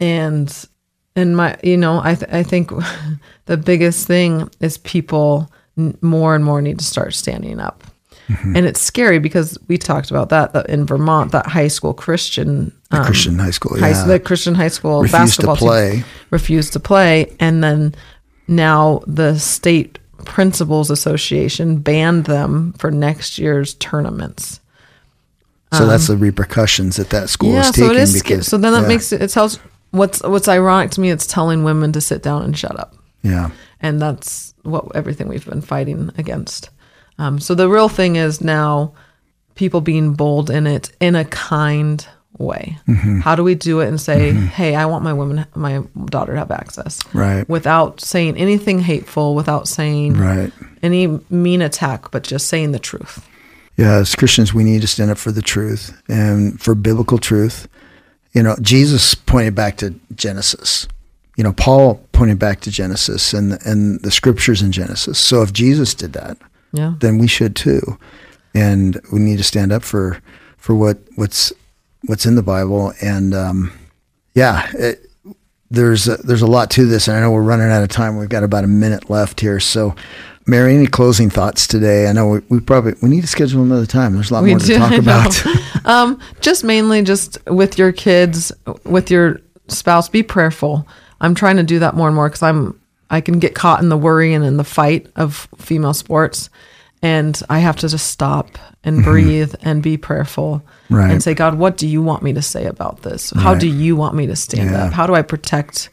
And 0.00 0.66
and 1.14 1.36
my, 1.36 1.56
you 1.62 1.76
know, 1.76 2.00
I 2.02 2.14
th- 2.14 2.30
I 2.30 2.42
think 2.42 2.70
the 3.46 3.56
biggest 3.56 4.06
thing 4.06 4.50
is 4.60 4.78
people 4.78 5.50
n- 5.78 5.96
more 6.02 6.34
and 6.34 6.44
more 6.44 6.60
need 6.60 6.78
to 6.78 6.84
start 6.84 7.14
standing 7.14 7.60
up. 7.60 7.84
And 8.28 8.66
it's 8.66 8.80
scary 8.80 9.20
because 9.20 9.56
we 9.68 9.78
talked 9.78 10.10
about 10.10 10.30
that, 10.30 10.52
that 10.52 10.68
in 10.68 10.84
Vermont, 10.84 11.30
that 11.30 11.46
high 11.46 11.68
school 11.68 11.94
Christian 11.94 12.72
um, 12.90 13.04
Christian 13.04 13.38
high 13.38 13.50
school, 13.50 13.78
high, 13.78 13.90
yeah. 13.90 14.04
the 14.04 14.18
Christian 14.18 14.56
high 14.56 14.66
school 14.68 15.02
Refused 15.02 15.12
to 15.12 15.18
basketball 15.18 15.56
play. 15.56 15.90
team 15.92 16.04
refused 16.30 16.72
to 16.72 16.80
play, 16.80 17.32
and 17.38 17.62
then 17.62 17.94
now 18.48 19.00
the 19.06 19.38
state 19.38 20.00
principals 20.24 20.90
association 20.90 21.78
banned 21.78 22.24
them 22.24 22.72
for 22.78 22.90
next 22.90 23.38
year's 23.38 23.74
tournaments. 23.74 24.58
so 25.72 25.86
that's 25.86 26.08
the 26.08 26.16
repercussions 26.16 26.96
that 26.96 27.10
that 27.10 27.28
school 27.28 27.54
is 27.56 27.70
taking. 27.70 27.84
Um, 27.84 27.88
so 27.90 27.94
it 27.94 28.02
is. 28.02 28.22
because, 28.22 28.46
so 28.48 28.58
then 28.58 28.72
that 28.72 28.82
yeah, 28.82 28.88
makes 28.88 29.12
it. 29.12 29.22
It 29.22 29.30
tells 29.30 29.60
what's 29.96 30.22
what's 30.22 30.48
ironic 30.48 30.90
to 30.92 31.00
me. 31.00 31.10
It's 31.10 31.26
telling 31.26 31.64
women 31.64 31.92
to 31.92 32.00
sit 32.00 32.22
down 32.22 32.42
and 32.42 32.56
shut 32.56 32.78
up, 32.78 32.94
Yeah. 33.22 33.50
and 33.80 34.00
that's 34.00 34.54
what 34.62 34.84
everything 34.94 35.28
we've 35.28 35.46
been 35.46 35.60
fighting 35.62 36.10
against. 36.18 36.70
Um, 37.18 37.38
so 37.40 37.54
the 37.54 37.68
real 37.68 37.88
thing 37.88 38.16
is 38.16 38.40
now 38.40 38.92
people 39.54 39.80
being 39.80 40.12
bold 40.14 40.50
in 40.50 40.66
it 40.66 40.90
in 41.00 41.14
a 41.16 41.24
kind 41.24 42.06
way. 42.38 42.76
Mm-hmm. 42.86 43.20
How 43.20 43.34
do 43.34 43.42
we 43.42 43.54
do 43.54 43.80
it 43.80 43.88
and 43.88 43.98
say, 44.00 44.32
"Hey, 44.32 44.74
I 44.74 44.84
want 44.84 45.02
my 45.04 45.12
women, 45.14 45.46
my 45.54 45.82
daughter 46.06 46.32
to 46.34 46.38
have 46.38 46.50
access," 46.50 47.00
Right. 47.14 47.48
without 47.48 48.00
saying 48.00 48.36
anything 48.36 48.80
hateful, 48.80 49.34
without 49.34 49.66
saying 49.68 50.18
Right. 50.18 50.52
any 50.82 51.18
mean 51.30 51.62
attack, 51.62 52.10
but 52.10 52.22
just 52.22 52.48
saying 52.48 52.72
the 52.72 52.78
truth. 52.78 53.24
Yeah, 53.78 53.94
as 53.96 54.14
Christians, 54.14 54.52
we 54.54 54.64
need 54.64 54.80
to 54.82 54.86
stand 54.86 55.10
up 55.10 55.18
for 55.18 55.32
the 55.32 55.42
truth 55.42 55.94
and 56.08 56.60
for 56.60 56.74
biblical 56.74 57.18
truth. 57.18 57.68
You 58.36 58.42
know, 58.42 58.54
Jesus 58.60 59.14
pointed 59.14 59.54
back 59.54 59.78
to 59.78 59.94
Genesis. 60.14 60.86
You 61.38 61.44
know, 61.44 61.54
Paul 61.54 61.94
pointed 62.12 62.38
back 62.38 62.60
to 62.60 62.70
Genesis 62.70 63.32
and 63.32 63.58
and 63.64 63.98
the 64.02 64.10
scriptures 64.10 64.60
in 64.60 64.72
Genesis. 64.72 65.18
So 65.18 65.40
if 65.40 65.54
Jesus 65.54 65.94
did 65.94 66.12
that, 66.12 66.36
Yeah. 66.72 66.94
then 67.00 67.16
we 67.16 67.28
should 67.28 67.56
too, 67.56 67.98
and 68.54 69.00
we 69.10 69.20
need 69.20 69.38
to 69.38 69.42
stand 69.44 69.72
up 69.72 69.82
for 69.82 70.20
for 70.58 70.74
what 70.74 70.98
what's 71.14 71.50
what's 72.04 72.26
in 72.26 72.34
the 72.34 72.42
Bible. 72.42 72.92
And 73.00 73.34
um, 73.34 73.72
yeah, 74.34 74.68
it, 74.74 75.10
there's 75.70 76.06
a, 76.06 76.18
there's 76.18 76.42
a 76.42 76.46
lot 76.46 76.70
to 76.72 76.84
this, 76.86 77.08
and 77.08 77.16
I 77.16 77.20
know 77.20 77.30
we're 77.30 77.40
running 77.42 77.70
out 77.70 77.82
of 77.82 77.88
time. 77.88 78.18
We've 78.18 78.28
got 78.28 78.44
about 78.44 78.64
a 78.64 78.68
minute 78.68 79.08
left 79.08 79.40
here, 79.40 79.60
so. 79.60 79.94
Mary, 80.46 80.74
any 80.76 80.86
closing 80.86 81.28
thoughts 81.30 81.66
today? 81.66 82.06
I 82.08 82.12
know 82.12 82.28
we, 82.28 82.38
we 82.48 82.60
probably 82.60 82.94
we 83.02 83.08
need 83.08 83.22
to 83.22 83.26
schedule 83.26 83.62
another 83.62 83.86
time. 83.86 84.14
There's 84.14 84.30
a 84.30 84.34
lot 84.34 84.44
We 84.44 84.50
more 84.50 84.58
to 84.60 84.66
do, 84.66 84.76
talk 84.78 84.92
I 84.92 84.96
know. 84.96 85.02
about. 85.02 85.46
um, 85.86 86.20
just 86.40 86.62
mainly 86.64 87.02
just 87.02 87.38
with 87.46 87.78
your 87.78 87.92
kids, 87.92 88.52
with 88.84 89.10
your 89.10 89.40
spouse, 89.68 90.08
be 90.08 90.22
prayerful. 90.22 90.86
I'm 91.20 91.34
trying 91.34 91.56
to 91.56 91.62
do 91.62 91.80
that 91.80 91.94
more 91.94 92.06
and 92.08 92.14
more 92.14 92.28
because 92.28 92.42
I'm 92.42 92.78
I 93.10 93.20
can 93.20 93.38
get 93.38 93.54
caught 93.54 93.80
in 93.82 93.88
the 93.88 93.96
worry 93.96 94.34
and 94.34 94.44
in 94.44 94.56
the 94.56 94.64
fight 94.64 95.06
of 95.16 95.48
female 95.58 95.94
sports, 95.94 96.50
and 97.02 97.40
I 97.48 97.58
have 97.60 97.76
to 97.78 97.88
just 97.88 98.08
stop 98.08 98.58
and 98.84 99.02
breathe 99.02 99.54
and 99.62 99.82
be 99.82 99.96
prayerful 99.96 100.62
Mm-hmm. 100.86 100.94
Right. 100.94 101.10
and 101.10 101.20
say, 101.20 101.34
God, 101.34 101.58
what 101.58 101.76
do 101.76 101.88
you 101.88 102.00
want 102.00 102.22
me 102.22 102.32
to 102.34 102.42
say 102.42 102.64
about 102.66 103.02
this? 103.02 103.32
How 103.32 103.54
Right. 103.54 103.60
do 103.60 103.66
you 103.66 103.96
want 103.96 104.14
me 104.14 104.28
to 104.28 104.36
stand 104.36 104.70
Yeah. 104.70 104.84
up? 104.84 104.92
How 104.92 105.04
do 105.08 105.16
I 105.16 105.22
protect 105.22 105.90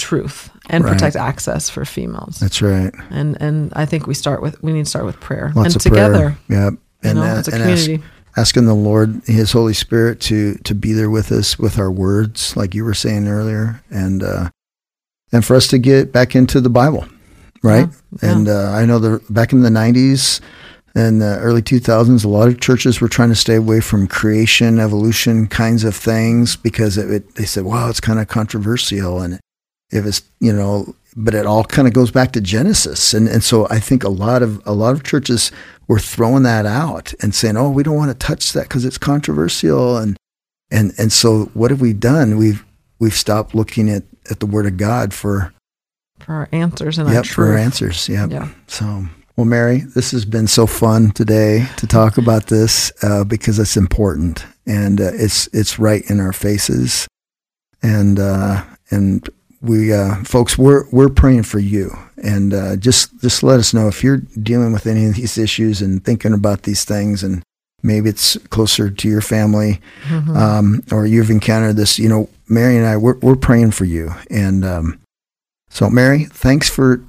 truth 0.00 0.50
and 0.68 0.84
Right. 0.84 0.92
protect 0.94 1.14
access 1.16 1.68
for 1.70 1.84
females? 1.84 2.38
That's 2.40 2.60
right. 2.62 2.92
and 3.10 3.36
and 3.40 3.72
I 3.76 3.86
think 3.86 4.06
we 4.06 4.14
start 4.14 4.42
with 4.42 4.60
we 4.62 4.72
need 4.72 4.84
to 4.84 4.90
start 4.90 5.04
with 5.06 5.20
prayer 5.20 5.52
Lots 5.54 5.74
and 5.74 5.80
together. 5.82 6.36
prayer. 6.48 6.64
Yep. 6.64 6.74
You 7.04 7.14
know, 7.14 7.22
as 7.22 7.48
a 7.48 7.52
and 7.54 7.60
community. 7.62 8.02
asking 8.36 8.66
the 8.66 8.74
Lord, 8.74 9.22
His 9.26 9.52
Holy 9.52 9.74
Spirit, 9.74 10.20
to 10.22 10.54
to 10.64 10.74
be 10.74 10.92
there 10.92 11.10
with 11.10 11.30
us 11.32 11.58
with 11.58 11.78
our 11.78 11.90
words, 11.90 12.56
like 12.56 12.74
you 12.74 12.84
were 12.84 12.94
saying 12.94 13.26
earlier, 13.28 13.80
and 13.90 14.22
uh, 14.22 14.50
and 15.32 15.44
for 15.44 15.54
us 15.56 15.66
to 15.68 15.78
get 15.78 16.12
back 16.12 16.34
into 16.36 16.60
the 16.60 16.68
Bible, 16.70 17.06
right? 17.62 17.88
Yeah, 17.88 18.18
yeah. 18.22 18.32
And 18.36 18.48
uh, 18.48 18.70
I 18.72 18.84
know 18.84 18.98
the 18.98 19.20
back 19.30 19.52
in 19.52 19.62
the 19.62 19.70
'90s 19.70 20.40
and 20.94 21.22
the 21.22 21.38
early 21.38 21.62
2000s, 21.62 22.24
a 22.24 22.28
lot 22.28 22.48
of 22.48 22.58
churches 22.60 23.00
were 23.00 23.08
trying 23.08 23.28
to 23.28 23.36
stay 23.36 23.54
away 23.54 23.80
from 23.80 24.08
creation, 24.08 24.80
evolution 24.80 25.46
kinds 25.46 25.84
of 25.84 25.94
things 25.94 26.56
because 26.56 26.98
it, 26.98 27.08
it, 27.10 27.34
they 27.36 27.44
said, 27.46 27.64
"Wow, 27.64 27.88
it's 27.88 28.00
kind 28.00 28.18
of 28.18 28.26
controversial," 28.28 29.22
and 29.22 29.38
if 29.90 30.06
it's 30.06 30.22
you 30.40 30.52
know 30.52 30.94
but 31.16 31.34
it 31.34 31.44
all 31.44 31.64
kind 31.64 31.88
of 31.88 31.94
goes 31.94 32.12
back 32.12 32.32
to 32.32 32.40
genesis. 32.40 33.12
And 33.14 33.28
and 33.28 33.42
so 33.42 33.66
i 33.70 33.78
think 33.78 34.04
a 34.04 34.08
lot 34.08 34.42
of 34.42 34.62
a 34.66 34.72
lot 34.72 34.92
of 34.92 35.02
churches 35.02 35.50
were 35.88 35.98
throwing 35.98 36.44
that 36.44 36.66
out 36.66 37.12
and 37.20 37.34
saying 37.34 37.56
oh 37.56 37.70
we 37.70 37.82
don't 37.82 37.96
want 37.96 38.10
to 38.10 38.26
touch 38.26 38.52
that 38.52 38.64
because 38.64 38.84
it's 38.84 38.98
controversial. 38.98 39.96
And 39.96 40.16
and 40.70 40.92
and 40.98 41.12
so 41.12 41.46
what 41.54 41.70
have 41.70 41.80
we 41.80 41.92
done? 41.92 42.36
We've 42.36 42.64
we've 42.98 43.14
stopped 43.14 43.54
looking 43.54 43.90
at 43.90 44.04
at 44.30 44.40
the 44.40 44.46
word 44.46 44.66
of 44.66 44.76
god 44.76 45.12
for 45.12 45.52
for 46.20 46.34
our 46.34 46.48
answers 46.52 46.98
and 46.98 47.08
our 47.08 47.22
truth. 47.22 47.34
for 47.34 47.46
our 47.46 47.56
answers 47.56 48.06
yep. 48.06 48.30
Yeah. 48.30 48.50
so 48.66 49.06
well 49.36 49.46
mary 49.46 49.78
this 49.78 50.10
has 50.10 50.26
been 50.26 50.46
so 50.46 50.66
fun 50.66 51.10
today 51.12 51.66
to 51.78 51.86
talk 51.86 52.18
about 52.18 52.48
this 52.48 52.92
uh, 53.02 53.24
because 53.24 53.58
it's 53.58 53.78
important 53.78 54.44
and 54.70 55.00
uh, 55.00 55.10
it's 55.14 55.48
it's 55.48 55.78
right 55.78 56.08
in 56.08 56.20
our 56.20 56.32
faces. 56.32 57.08
And 57.82 58.18
uh, 58.18 58.64
and 58.90 59.28
we 59.62 59.92
uh, 59.92 60.16
folks 60.24 60.56
we're 60.56 60.84
we're 60.90 61.08
praying 61.10 61.42
for 61.42 61.58
you 61.58 61.90
and 62.22 62.54
uh, 62.54 62.76
just 62.76 63.18
just 63.20 63.42
let 63.42 63.58
us 63.60 63.74
know 63.74 63.88
if 63.88 64.02
you're 64.02 64.18
dealing 64.42 64.72
with 64.72 64.86
any 64.86 65.06
of 65.06 65.14
these 65.14 65.36
issues 65.38 65.82
and 65.82 66.04
thinking 66.04 66.32
about 66.32 66.62
these 66.62 66.84
things 66.84 67.22
and 67.22 67.42
maybe 67.82 68.08
it's 68.08 68.36
closer 68.48 68.90
to 68.90 69.08
your 69.08 69.20
family 69.20 69.80
Mm-hmm. 70.08 70.36
um, 70.36 70.82
or 70.90 71.06
you've 71.06 71.30
encountered 71.30 71.76
this 71.76 71.98
you 71.98 72.08
know 72.08 72.28
mary 72.48 72.76
and 72.76 72.86
i 72.86 72.96
we're, 72.96 73.18
we're 73.18 73.36
praying 73.36 73.70
for 73.72 73.84
you 73.84 74.10
and 74.30 74.64
um, 74.64 74.98
so 75.68 75.88
mary 75.90 76.24
thanks 76.24 76.68
for 76.70 77.02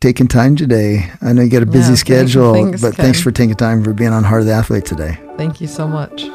taking 0.00 0.26
time 0.28 0.56
today 0.56 1.10
i 1.20 1.32
know 1.32 1.42
you 1.42 1.50
got 1.50 1.62
a 1.62 1.66
busy 1.66 1.92
Yeah, 1.92 1.96
schedule 1.96 2.54
thanks, 2.54 2.82
but 2.82 2.94
thanks 2.96 3.20
for 3.20 3.30
taking 3.30 3.54
time 3.54 3.84
for 3.84 3.92
being 3.92 4.12
on 4.12 4.24
heart 4.24 4.40
of 4.42 4.46
the 4.46 4.52
athlete 4.52 4.84
today 4.84 5.18
Thank 5.36 5.60
you 5.60 5.66
so 5.66 5.88
much. 5.88 6.26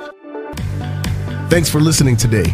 Thanks 1.49 1.69
for 1.69 1.79
listening 1.79 2.17
today. 2.17 2.53